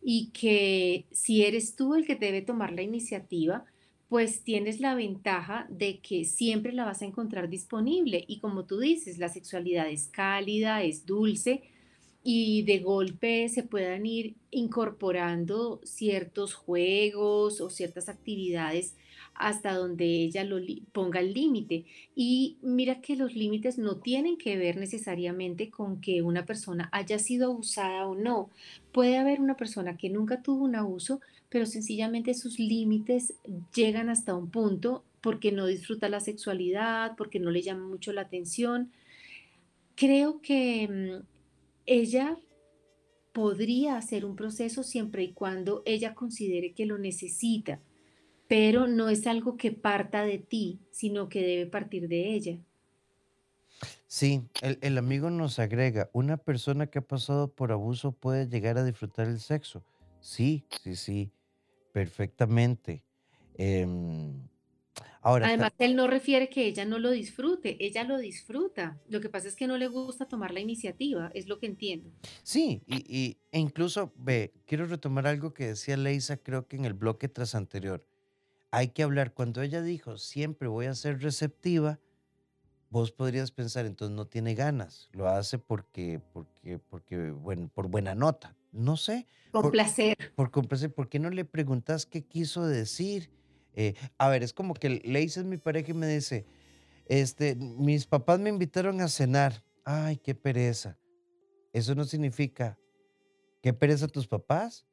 [0.02, 3.64] y que si eres tú el que debe tomar la iniciativa,
[4.08, 8.24] pues tienes la ventaja de que siempre la vas a encontrar disponible.
[8.28, 11.62] Y como tú dices, la sexualidad es cálida, es dulce
[12.24, 18.94] y de golpe se puedan ir incorporando ciertos juegos o ciertas actividades
[19.34, 20.58] hasta donde ella lo
[20.92, 21.84] ponga el límite.
[22.14, 27.18] Y mira que los límites no tienen que ver necesariamente con que una persona haya
[27.18, 28.50] sido abusada o no.
[28.92, 33.34] Puede haber una persona que nunca tuvo un abuso, pero sencillamente sus límites
[33.74, 38.22] llegan hasta un punto porque no disfruta la sexualidad, porque no le llama mucho la
[38.22, 38.90] atención.
[39.94, 41.26] Creo que mm,
[41.86, 42.36] ella
[43.32, 47.80] podría hacer un proceso siempre y cuando ella considere que lo necesita,
[48.52, 52.58] pero no es algo que parta de ti, sino que debe partir de ella.
[54.06, 58.78] Sí, el, el amigo nos agrega, una persona que ha pasado por abuso puede llegar
[58.78, 59.84] a disfrutar el sexo.
[60.20, 61.32] Sí, sí, sí,
[61.92, 63.04] perfectamente.
[63.54, 64.48] Em,
[65.22, 69.02] ahora, Además, él no refiere que ella no lo disfrute, ella lo disfruta.
[69.08, 72.14] Lo que pasa es que no le gusta tomar la iniciativa, es lo que entiendo.
[72.42, 76.84] sí, y, y- e incluso, ve, quiero retomar algo que decía Leisa, creo que en
[76.84, 78.06] el bloque tras anterior.
[78.72, 82.00] Hay que hablar, cuando ella dijo, siempre voy a ser receptiva,
[82.92, 88.14] Vos podrías pensar, entonces no tiene ganas, lo hace porque, porque, porque, bueno, por buena
[88.14, 88.54] nota.
[88.70, 90.14] No sé, Con por, placer.
[90.34, 93.30] por complacer, ¿por qué no le preguntas qué quiso decir?
[93.72, 96.44] Eh, a ver, es como que le dices mi pareja y me dice,
[97.06, 99.64] este, mis papás me invitaron a cenar.
[99.86, 100.98] Ay, qué pereza.
[101.72, 102.78] Eso no significa,
[103.62, 104.86] qué pereza tus papás,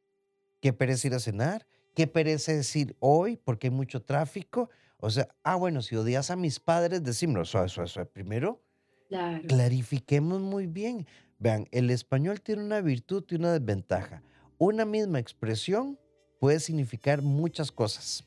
[0.61, 1.67] qué pereza ir a cenar,
[1.99, 4.69] qué pereza decir hoy porque hay mucho tráfico.
[4.99, 8.09] O sea, ah, bueno, si odias a mis padres, decímelo, suave, suave, suave.
[8.09, 8.63] Primero,
[9.09, 9.43] Claro.
[9.49, 11.07] clarifiquemos muy bien.
[11.39, 14.23] Vean, el español tiene una virtud y una desventaja.
[14.57, 15.99] Una misma expresión
[16.39, 18.23] puede significar muchas cosas.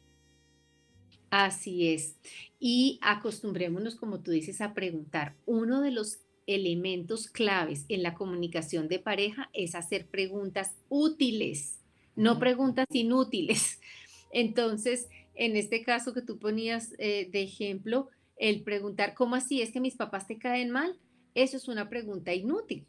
[1.30, 2.16] Así es.
[2.60, 5.34] Y acostumbrémonos, como tú dices, a preguntar.
[5.46, 11.81] Uno de los elementos claves en la comunicación de pareja es hacer preguntas útiles,
[12.16, 13.80] no preguntas inútiles.
[14.32, 19.72] Entonces, en este caso que tú ponías eh, de ejemplo, el preguntar, ¿cómo así es
[19.72, 20.98] que mis papás te caen mal?
[21.34, 22.86] Eso es una pregunta inútil.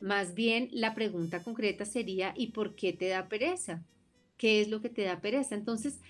[0.00, 3.84] Más bien, la pregunta concreta sería, ¿y por qué te da pereza?
[4.36, 5.54] ¿Qué es lo que te da pereza?
[5.54, 6.00] Entonces,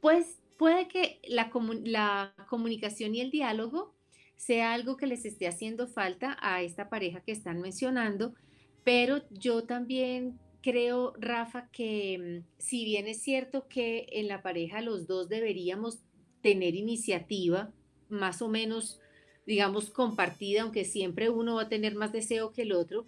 [0.00, 1.50] pues puede que la,
[1.84, 3.94] la comunicación y el diálogo
[4.36, 8.34] sea algo que les esté haciendo falta a esta pareja que están mencionando,
[8.82, 14.80] pero yo también creo, Rafa, que mm, si bien es cierto que en la pareja
[14.80, 16.00] los dos deberíamos
[16.40, 17.72] tener iniciativa,
[18.08, 19.00] más o menos,
[19.46, 23.06] digamos, compartida, aunque siempre uno va a tener más deseo que el otro,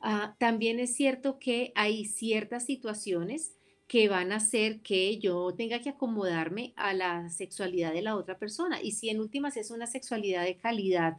[0.00, 5.80] ah, también es cierto que hay ciertas situaciones que van a hacer que yo tenga
[5.80, 8.82] que acomodarme a la sexualidad de la otra persona.
[8.82, 11.18] Y si en últimas es una sexualidad de calidad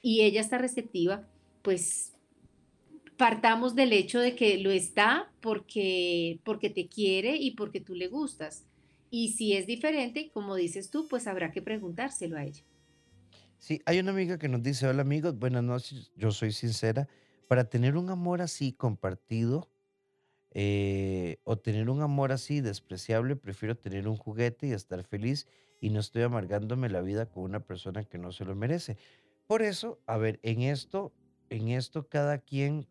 [0.00, 1.28] y ella está receptiva,
[1.62, 2.15] pues
[3.16, 8.08] partamos del hecho de que lo está porque, porque te quiere y porque tú le
[8.08, 8.64] gustas.
[9.10, 12.62] Y si es diferente, como dices tú, pues habrá que preguntárselo a ella.
[13.58, 17.08] Sí, hay una amiga que nos dice, hola amigos, buenas noches, yo soy sincera,
[17.48, 19.70] para tener un amor así compartido
[20.50, 25.46] eh, o tener un amor así despreciable, prefiero tener un juguete y estar feliz
[25.80, 28.96] y no estoy amargándome la vida con una persona que no se lo merece.
[29.46, 31.12] Por eso, a ver, en esto,
[31.50, 32.86] en esto cada quien,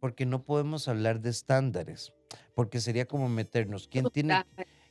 [0.00, 2.12] porque no podemos hablar de estándares,
[2.54, 4.44] porque sería como meternos, ¿quién tiene,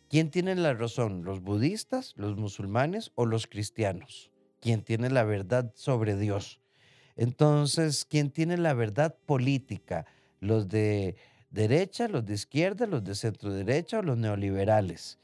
[0.07, 1.24] quién tiene la razón?
[1.26, 4.32] ¿Los budistas, los musulmanes o los cristianos?
[4.62, 6.62] ¿Quién tiene la verdad sobre Dios?
[7.16, 10.05] Entonces, ¿quién tiene la verdad política?
[10.39, 11.18] ¿Los de
[11.51, 15.20] derecha, los de izquierda, los de centro derecha o los neoliberales?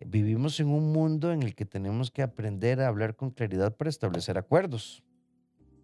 [0.00, 3.90] Vivimos en un mundo en el que tenemos que aprender a hablar con claridad para
[3.90, 5.03] establecer acuerdos.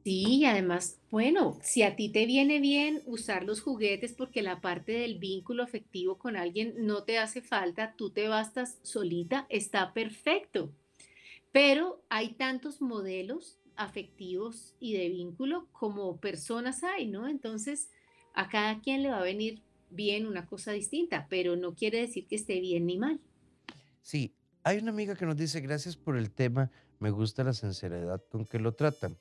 [0.02, 4.60] Sí, y además, bueno, si a ti te viene bien usar los juguetes porque la
[4.60, 9.92] parte del vínculo afectivo con alguien no te hace falta, tú te bastas solita, está
[9.92, 10.72] perfecto.
[11.52, 17.28] Pero hay tantos modelos afectivos y de vínculo como personas hay, ¿no?
[17.28, 17.90] Entonces,
[18.34, 22.26] a cada quien le va a venir bien una cosa distinta, pero no quiere decir
[22.26, 23.20] que esté bien ni mal.
[24.00, 24.32] Sí,
[24.62, 26.70] hay una amiga que nos dice, gracias por el tema,
[27.00, 29.16] me gusta la sinceridad con que lo tratan.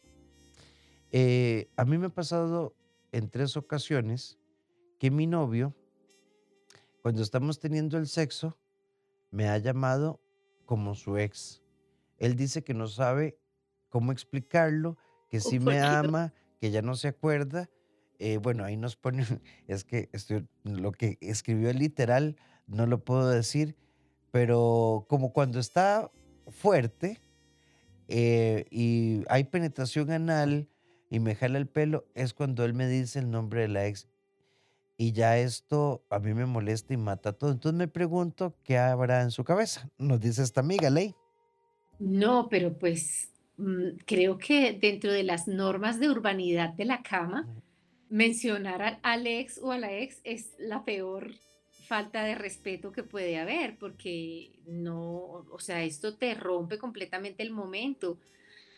[1.12, 2.76] Eh, a mí me ha pasado
[3.12, 4.38] en tres ocasiones
[5.00, 5.74] que mi novio,
[7.02, 8.58] cuando estamos teniendo el sexo,
[9.32, 10.20] me ha llamado
[10.66, 11.64] como su ex.
[12.18, 13.38] Él dice que no sabe
[13.90, 14.98] cómo explicarlo,
[15.30, 17.70] que sí me ama, que ya no se acuerda.
[18.20, 19.26] Eh, bueno, ahí nos pone,
[19.68, 22.36] es que estoy, lo que escribió literal
[22.68, 23.76] no lo puedo decir,
[24.32, 26.12] pero como cuando está
[26.50, 27.20] fuerte
[28.08, 30.68] eh, y hay penetración anal
[31.10, 34.08] y me jala el pelo, es cuando él me dice el nombre de la ex.
[34.98, 37.52] Y ya esto a mí me molesta y mata todo.
[37.52, 39.90] Entonces me pregunto qué habrá en su cabeza.
[39.98, 41.16] Nos dice esta amiga, Ley.
[42.00, 47.48] No, pero pues mm, creo que dentro de las normas de urbanidad de la cama,
[48.10, 51.32] mencionar al ex o a la ex es la peor
[51.88, 57.52] falta de respeto que puede haber, porque no, o sea, esto te rompe completamente el
[57.52, 58.20] momento.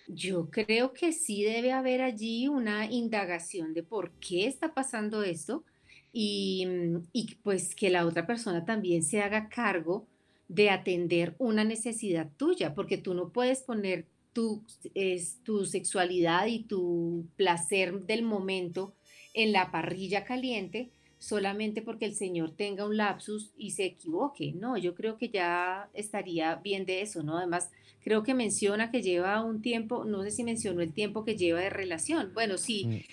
[0.08, 5.64] Yo creo que sí debe haber allí una indagación de por qué está pasando esto
[6.12, 10.08] y, mm, y pues que la otra persona también se haga cargo
[10.47, 14.64] de atender una necesidad tuya, porque tú no puedes poner tu,
[14.95, 18.93] es, tu sexualidad y tu placer del momento
[19.34, 20.91] en la parrilla caliente
[21.22, 24.53] solamente porque el Señor tenga un lapsus y se equivoque.
[24.53, 27.38] No, yo creo que ya estaría bien de eso, ¿no?
[27.38, 27.69] Además,
[28.03, 31.59] creo que menciona que lleva un tiempo, no sé si mencionó el tiempo que lleva
[31.59, 32.32] de relación.
[32.34, 32.55] Bueno,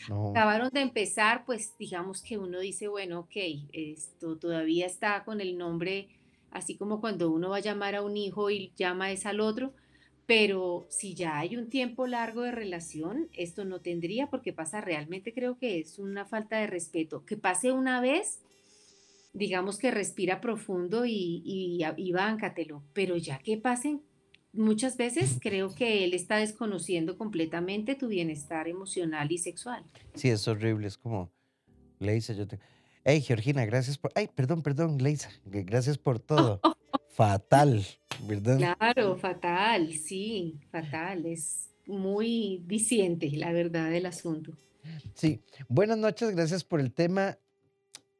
[0.09, 3.37] No, acabaron de empezar, pues digamos que uno dice, bueno, ok,
[3.73, 6.09] esto todavía está con el nombre,
[6.51, 9.75] así como cuando uno va a llamar a un hijo y llama es al otro,
[10.29, 14.85] pero si ya hay un tiempo largo de relación, esto no tendría por qué pasar.
[14.85, 17.25] Realmente creo que es una falta de respeto.
[17.25, 18.41] Que pase una vez,
[19.33, 24.03] digamos que respira profundo y, y, y báncatelo, pero ya que pasen
[24.53, 29.83] muchas veces, creo que él está desconociendo completamente tu bienestar emocional y sexual.
[30.13, 30.89] sí, es horrible.
[30.89, 31.33] Es como,
[32.01, 32.59] Leisa, yo te...
[33.03, 34.13] Hey, Georgina, gracias por...
[34.15, 36.61] Ay, perdón, perdón, Leisa, gracias por todo.
[37.19, 37.85] Fatal,
[38.29, 38.77] ¿verdad?
[38.79, 41.27] Claro, fatal, sí, fatal.
[41.27, 44.53] Es muy diciente la verdad del asunto.
[45.15, 47.37] Sí, buenas noches, gracias por el tema.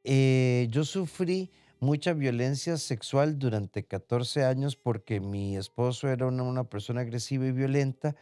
[0.03, 6.65] Eh, yo sufrí mucha violencia sexual durante 14 años porque mi esposo era una, una
[6.65, 8.17] persona agresiva y violenta.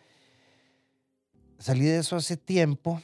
[1.57, 3.01] Salí de eso hace tiempo,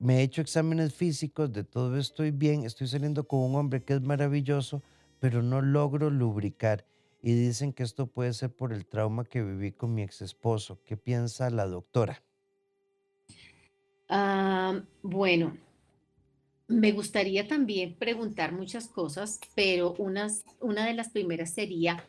[0.00, 3.92] me he hecho exámenes físicos, de todo estoy bien, estoy saliendo con un hombre que
[3.92, 4.82] es maravilloso,
[5.22, 6.84] pero no logro lubricar.
[7.22, 10.80] Y dicen que esto puede ser por el trauma que viví con mi ex esposo.
[10.84, 12.24] ¿Qué piensa la doctora?
[14.08, 15.56] Ah, bueno,
[16.66, 22.04] me gustaría también preguntar muchas cosas, pero una de las primeras sería,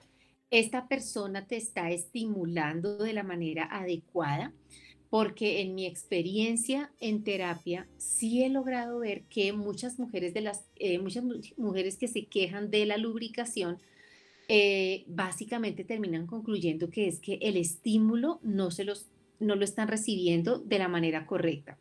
[0.49, 4.53] esta persona te está estimulando de la manera adecuada,
[5.13, 10.65] porque en mi experiencia en terapia sí he logrado ver que muchas mujeres de las
[10.77, 13.77] eh, muchas mu- mujeres que se quejan de la lubricación
[14.47, 19.05] eh, básicamente terminan concluyendo que es que el estímulo no se los
[19.39, 21.77] no lo están recibiendo de la manera correcta.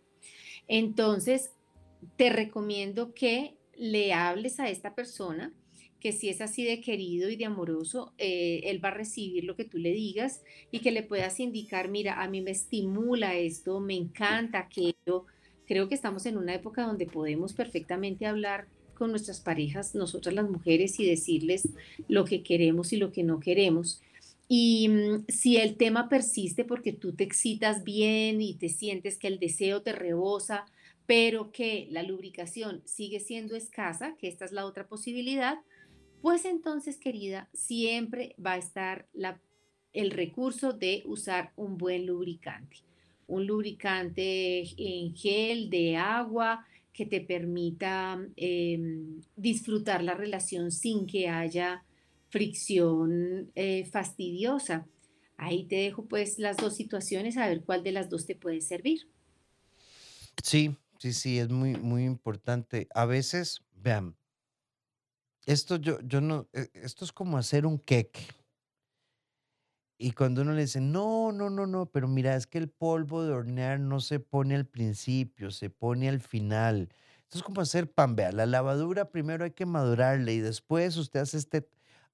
[0.68, 1.52] Entonces,
[2.18, 5.54] te recomiendo que le hables a esta persona,
[6.02, 9.54] que si es así de querido y de amoroso, eh, él va a recibir lo
[9.54, 10.42] que tú le digas
[10.72, 15.26] y que le puedas indicar, mira, a mí me estimula esto, me encanta aquello.
[15.64, 20.50] Creo que estamos en una época donde podemos perfectamente hablar con nuestras parejas, nosotras las
[20.50, 21.68] mujeres, y decirles
[22.08, 24.02] lo que queremos y lo que no queremos.
[24.48, 29.28] Y mm, si el tema persiste porque tú te excitas bien y te sientes que
[29.28, 30.66] el deseo te rebosa,
[31.06, 35.58] pero que la lubricación sigue siendo escasa, que esta es la otra posibilidad,
[36.22, 39.40] pues entonces, querida, siempre va a estar la-
[39.92, 42.78] el recurso de usar un buen lubricante.
[43.26, 51.28] Un lubricante en gel, de agua, que te permita em, disfrutar la relación sin que
[51.28, 51.84] haya
[52.30, 54.86] fricción eh, fastidiosa.
[55.36, 58.60] Ahí te dejo pues las dos situaciones, a ver cuál de las dos te puede
[58.60, 59.08] servir.
[60.42, 62.88] Sí, sí, sí, es muy, muy importante.
[62.94, 64.16] A veces, vean,
[65.46, 68.26] esto yo, yo no, e- esto es como hacer un queque.
[69.98, 73.22] Y cuando uno le dice, no, no, no, no, pero mira, es que el polvo
[73.22, 76.88] de hornear no se pone al principio, se pone al final.
[77.22, 81.20] Esto es como hacer pan, vea, la lavadura primero hay que madurarla y después usted
[81.20, 81.68] hace este...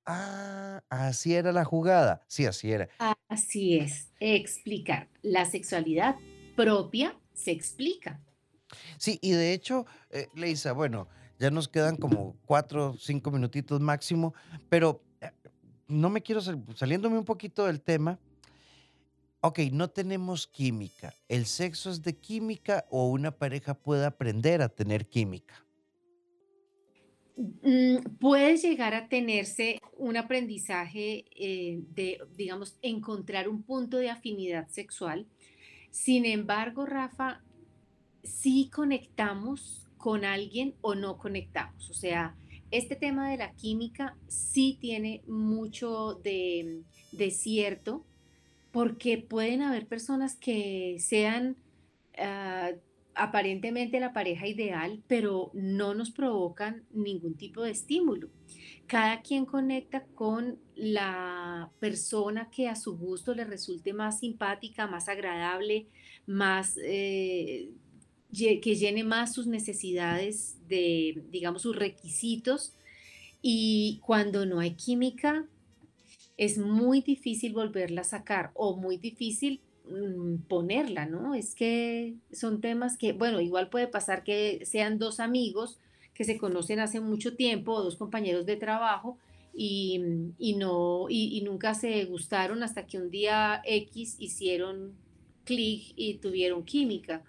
[0.05, 2.21] Ah, así era la jugada.
[2.29, 2.89] Sí, así era.
[3.29, 5.09] Así es, explicar.
[5.23, 6.17] La sexualidad
[6.57, 8.21] propia se explica.
[8.99, 11.09] Sí, y de hecho, eh, Leisa, bueno,
[11.39, 14.35] ya nos quedan como cuatro, cinco minutitos máximo,
[14.69, 15.31] pero eh,
[15.87, 18.19] no me quiero sal- saliéndome un poquito del tema.
[19.41, 21.15] Ok, no tenemos química.
[21.29, 25.65] ¿El sexo es de química o una pareja puede aprender a tener química?
[27.37, 34.67] Mm, puede llegar a tenerse un aprendizaje eh, de, digamos, encontrar un punto de afinidad
[34.69, 35.25] sexual.
[35.93, 37.43] Sin embargo, Rafa,
[38.25, 41.91] sí conectamos con alguien o no conectamos.
[41.91, 42.35] O sea,
[42.71, 46.85] este tema de la química sí tiene mucho de,
[47.31, 48.05] cierto,
[48.73, 51.57] porque pueden haber personas que sean
[52.17, 52.71] ah,
[53.19, 58.29] aparentemente la pareja ideal, pero no nos provocan ningún tipo de estímulo.
[58.87, 65.09] Cada quien conecta con la persona que a su gusto le resulte más simpática, más
[65.09, 65.89] agradable,
[66.27, 67.71] más eh,
[68.33, 72.73] que llene más sus necesidades de, digamos, sus requisitos.
[73.41, 75.47] Y cuando no hay química,
[76.37, 79.61] es muy difícil volverla a sacar o muy difícil
[79.91, 81.35] mm, ponerla, ¿no?
[81.35, 85.79] Es que son temas que, bueno, igual puede pasar que sean dos amigos
[86.15, 89.19] que se conocen hace mucho tiempo, o dos compañeros de trabajo,
[89.55, 94.95] y, mm, y no, y, y nunca se gustaron hasta que un día X hicieron
[95.45, 97.25] clic y tuvieron química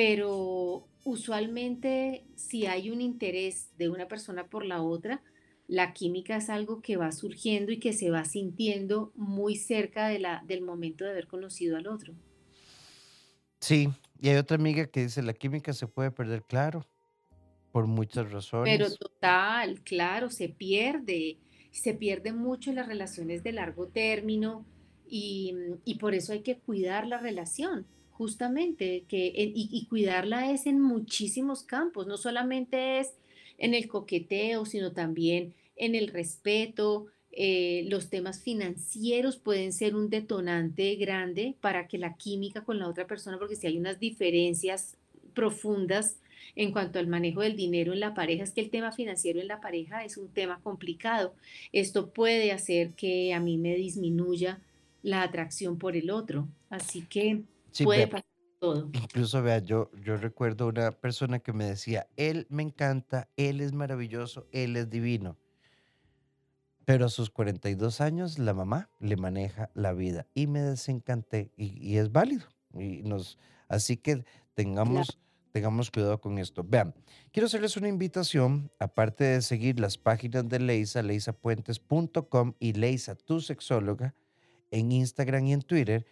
[0.00, 5.22] pero usualmente si hay un interés de una persona por la otra,
[5.68, 10.18] la química es algo que va surgiendo y que se va sintiendo muy cerca de
[10.18, 12.14] la, del momento de haber conocido al otro.
[13.60, 13.88] Sí,
[14.18, 16.86] y hay otra amiga que dice, la química se puede perder, claro,
[17.72, 18.32] por muchas
[18.62, 18.98] Pero razones.
[18.98, 21.38] total, claro, se pierde,
[21.70, 24.66] se pierde mucho en las relaciones de largo término
[25.06, 27.86] y, y por eso hay que cuidar la relación,
[28.20, 33.14] justamente, que, y cuidarla es en muchísimos campos, no solamente es
[33.56, 37.06] en el coqueteo, sino también en el respeto.
[37.32, 42.88] eh, los temas financieros pueden ser un detonante grande para que la química con la
[42.88, 44.98] otra persona, porque si hay unas diferencias
[45.32, 46.16] profundas,
[46.56, 49.48] en cuanto al manejo del dinero en la pareja, es que el tema financiero en
[49.48, 51.32] la pareja es un tema complicado.
[51.72, 54.58] Esto puede hacer que a mí me disminuya
[55.02, 56.48] la atracción por el otro.
[56.68, 57.40] Así que
[57.72, 58.26] Sí, puede vea, pasar
[58.58, 58.90] todo.
[58.92, 63.72] incluso vea, yo, yo recuerdo una persona que me decía, él me encanta, él es
[63.72, 65.38] maravilloso, él es divino.
[66.84, 71.78] Pero a sus 42 años la mamá le maneja la vida y me desencanté y,
[71.86, 72.46] y es válido.
[72.74, 74.24] Y nos, así que
[74.82, 75.14] Claro.
[75.14, 75.18] tengamos,
[75.52, 76.64] tengamos cuidado con esto.
[76.64, 76.94] Vean,
[77.32, 83.40] quiero hacerles una invitación, aparte de seguir las páginas de Leisa, leisapuentes.com y Leisa, tu
[83.40, 84.14] sexóloga,
[84.70, 86.06] en Instagram y en Twitter.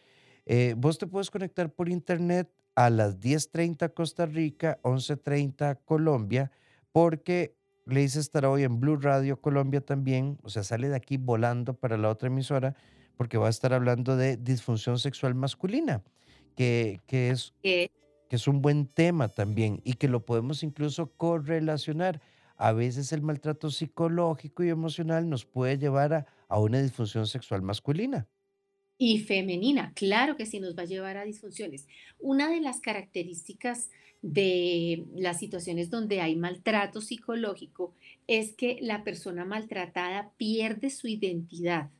[0.49, 5.75] Eh, vos te puedes conectar por internet a las diez treinta Costa Rica, once treinta
[5.75, 6.51] Colombia,
[6.91, 7.55] porque
[7.87, 11.97] Leisa estará hoy en Blue Radio Colombia también, o sea, sale de aquí volando para
[11.97, 12.75] la otra emisora
[13.17, 16.03] porque va a estar hablando de disfunción sexual masculina,
[16.55, 17.91] que, que es, que
[18.31, 22.21] es un buen tema también y que lo podemos incluso correlacionar.
[22.57, 27.63] A veces el maltrato psicológico y emocional nos puede llevar a, a una disfunción sexual
[27.63, 28.27] masculina.
[28.99, 31.87] Y femenina, claro que sí nos va a llevar a disfunciones.
[32.19, 33.91] Una de las características
[34.23, 37.95] de las situaciones donde hay maltrato psicológico
[38.27, 41.91] es que la persona maltratada pierde su identidad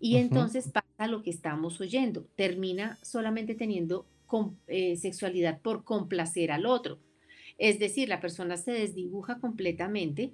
[0.00, 4.06] y entonces pasa lo que estamos oyendo, termina solamente teniendo
[4.66, 6.98] eh, sexualidad por complacer al otro.
[7.58, 10.32] Es decir, la persona se desdibuja completamente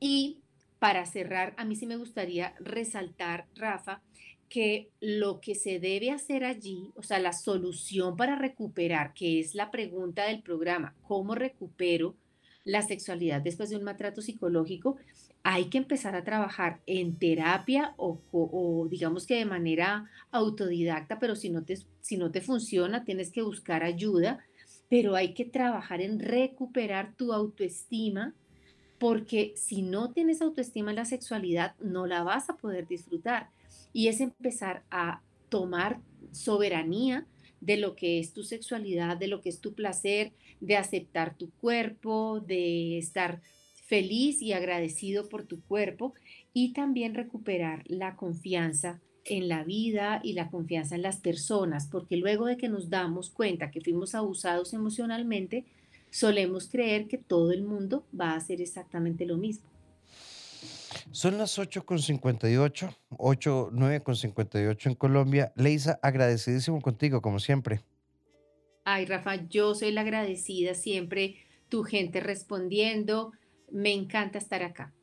[0.00, 0.38] y
[0.78, 4.02] para cerrar, a mí sí me gustaría resaltar, Rafa,
[4.48, 9.54] que lo que se debe hacer allí, o sea, la solución para recuperar, que es
[9.54, 12.14] la pregunta del programa, ¿cómo recupero
[12.64, 14.96] la sexualidad después de un maltrato psicológico?
[15.42, 21.50] Hay que empezar a trabajar en terapia o, digamos que de manera autodidacta, pero si
[21.50, 24.40] no te, si no te funciona, tienes que buscar ayuda,
[24.88, 28.34] pero hay que trabajar en recuperar tu autoestima
[28.98, 33.50] porque si no tienes autoestima en la sexualidad, no la vas a poder disfrutar.
[33.96, 37.26] Y es empezar a tomar soberanía
[37.62, 41.50] de lo que es tu sexualidad, de lo que es tu placer, de aceptar tu
[41.52, 43.40] cuerpo, de estar
[43.86, 46.12] feliz y agradecido por tu cuerpo
[46.52, 52.18] y también recuperar la confianza en la vida y la confianza en las personas, porque
[52.18, 55.64] luego de que nos damos cuenta que fuimos abusados emocionalmente,
[56.10, 59.75] Solemos creer que todo el mundo va a hacer exactamente lo mismo.
[61.10, 65.52] Son las ocho con cincuenta y ocho, ocho nueve con cincuenta y ocho en Colombia.
[65.56, 67.80] Leisa, agradecidísimo contigo, como siempre.
[68.84, 71.36] Ay, Rafa, yo soy la agradecida siempre,
[71.68, 73.32] tu gente respondiendo.
[73.70, 74.94] Me encanta estar acá.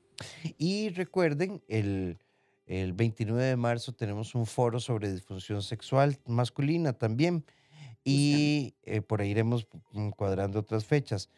[0.57, 2.17] Y recuerden, el,
[2.65, 7.45] el 29 de marzo tenemos un foro sobre disfunción sexual masculina también.
[8.05, 9.67] Y eh, por ahí iremos
[10.15, 11.29] cuadrando otras fechas.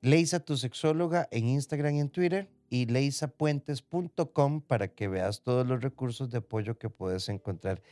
[0.00, 2.48] Leisa, tu sexóloga en Instagram y en Twitter.
[2.70, 7.82] Y leisapuentes.com para que veas todos los recursos de apoyo que puedes encontrar.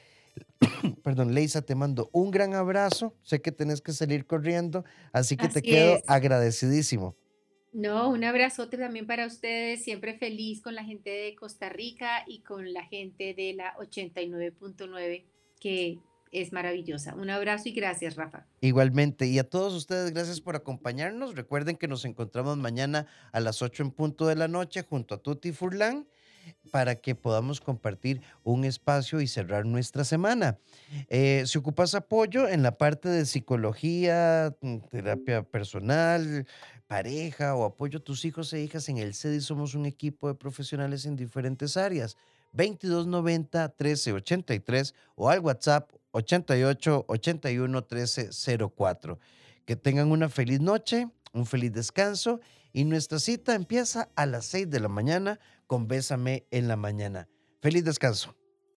[1.03, 3.14] Perdón, Leisa, te mando un gran abrazo.
[3.22, 6.05] Sé que tenés que salir corriendo, así que te quedo es.
[6.07, 7.16] agradecidísimo.
[7.72, 12.41] No, un abrazote también para ustedes, siempre feliz con la gente de Costa Rica y
[12.41, 15.24] con la gente de la 89.9,
[15.61, 15.99] que
[16.33, 17.14] es maravillosa.
[17.14, 18.47] Un abrazo y gracias, Rafa.
[18.61, 21.35] Igualmente, y a todos ustedes, gracias por acompañarnos.
[21.35, 25.18] Recuerden que nos encontramos mañana a las 8 en punto de la noche junto a
[25.18, 26.07] Tuti Furlan
[26.70, 30.59] para que podamos compartir un espacio y cerrar nuestra semana.
[31.09, 36.47] Eh, si ocupas apoyo en la parte de psicología, mm, terapia personal,
[36.87, 40.35] pareja o apoyo a tus hijos e hijas en el CEDI, somos un equipo de
[40.35, 42.16] profesionales en diferentes áreas.
[42.53, 49.19] 2290 1383 o al WhatsApp 88 81 1304.
[49.64, 52.41] Que tengan una feliz noche, un feliz descanso
[52.73, 57.29] y nuestra cita empieza a las 6 de la mañana con Bésame en la mañana.
[57.61, 58.35] Feliz descanso.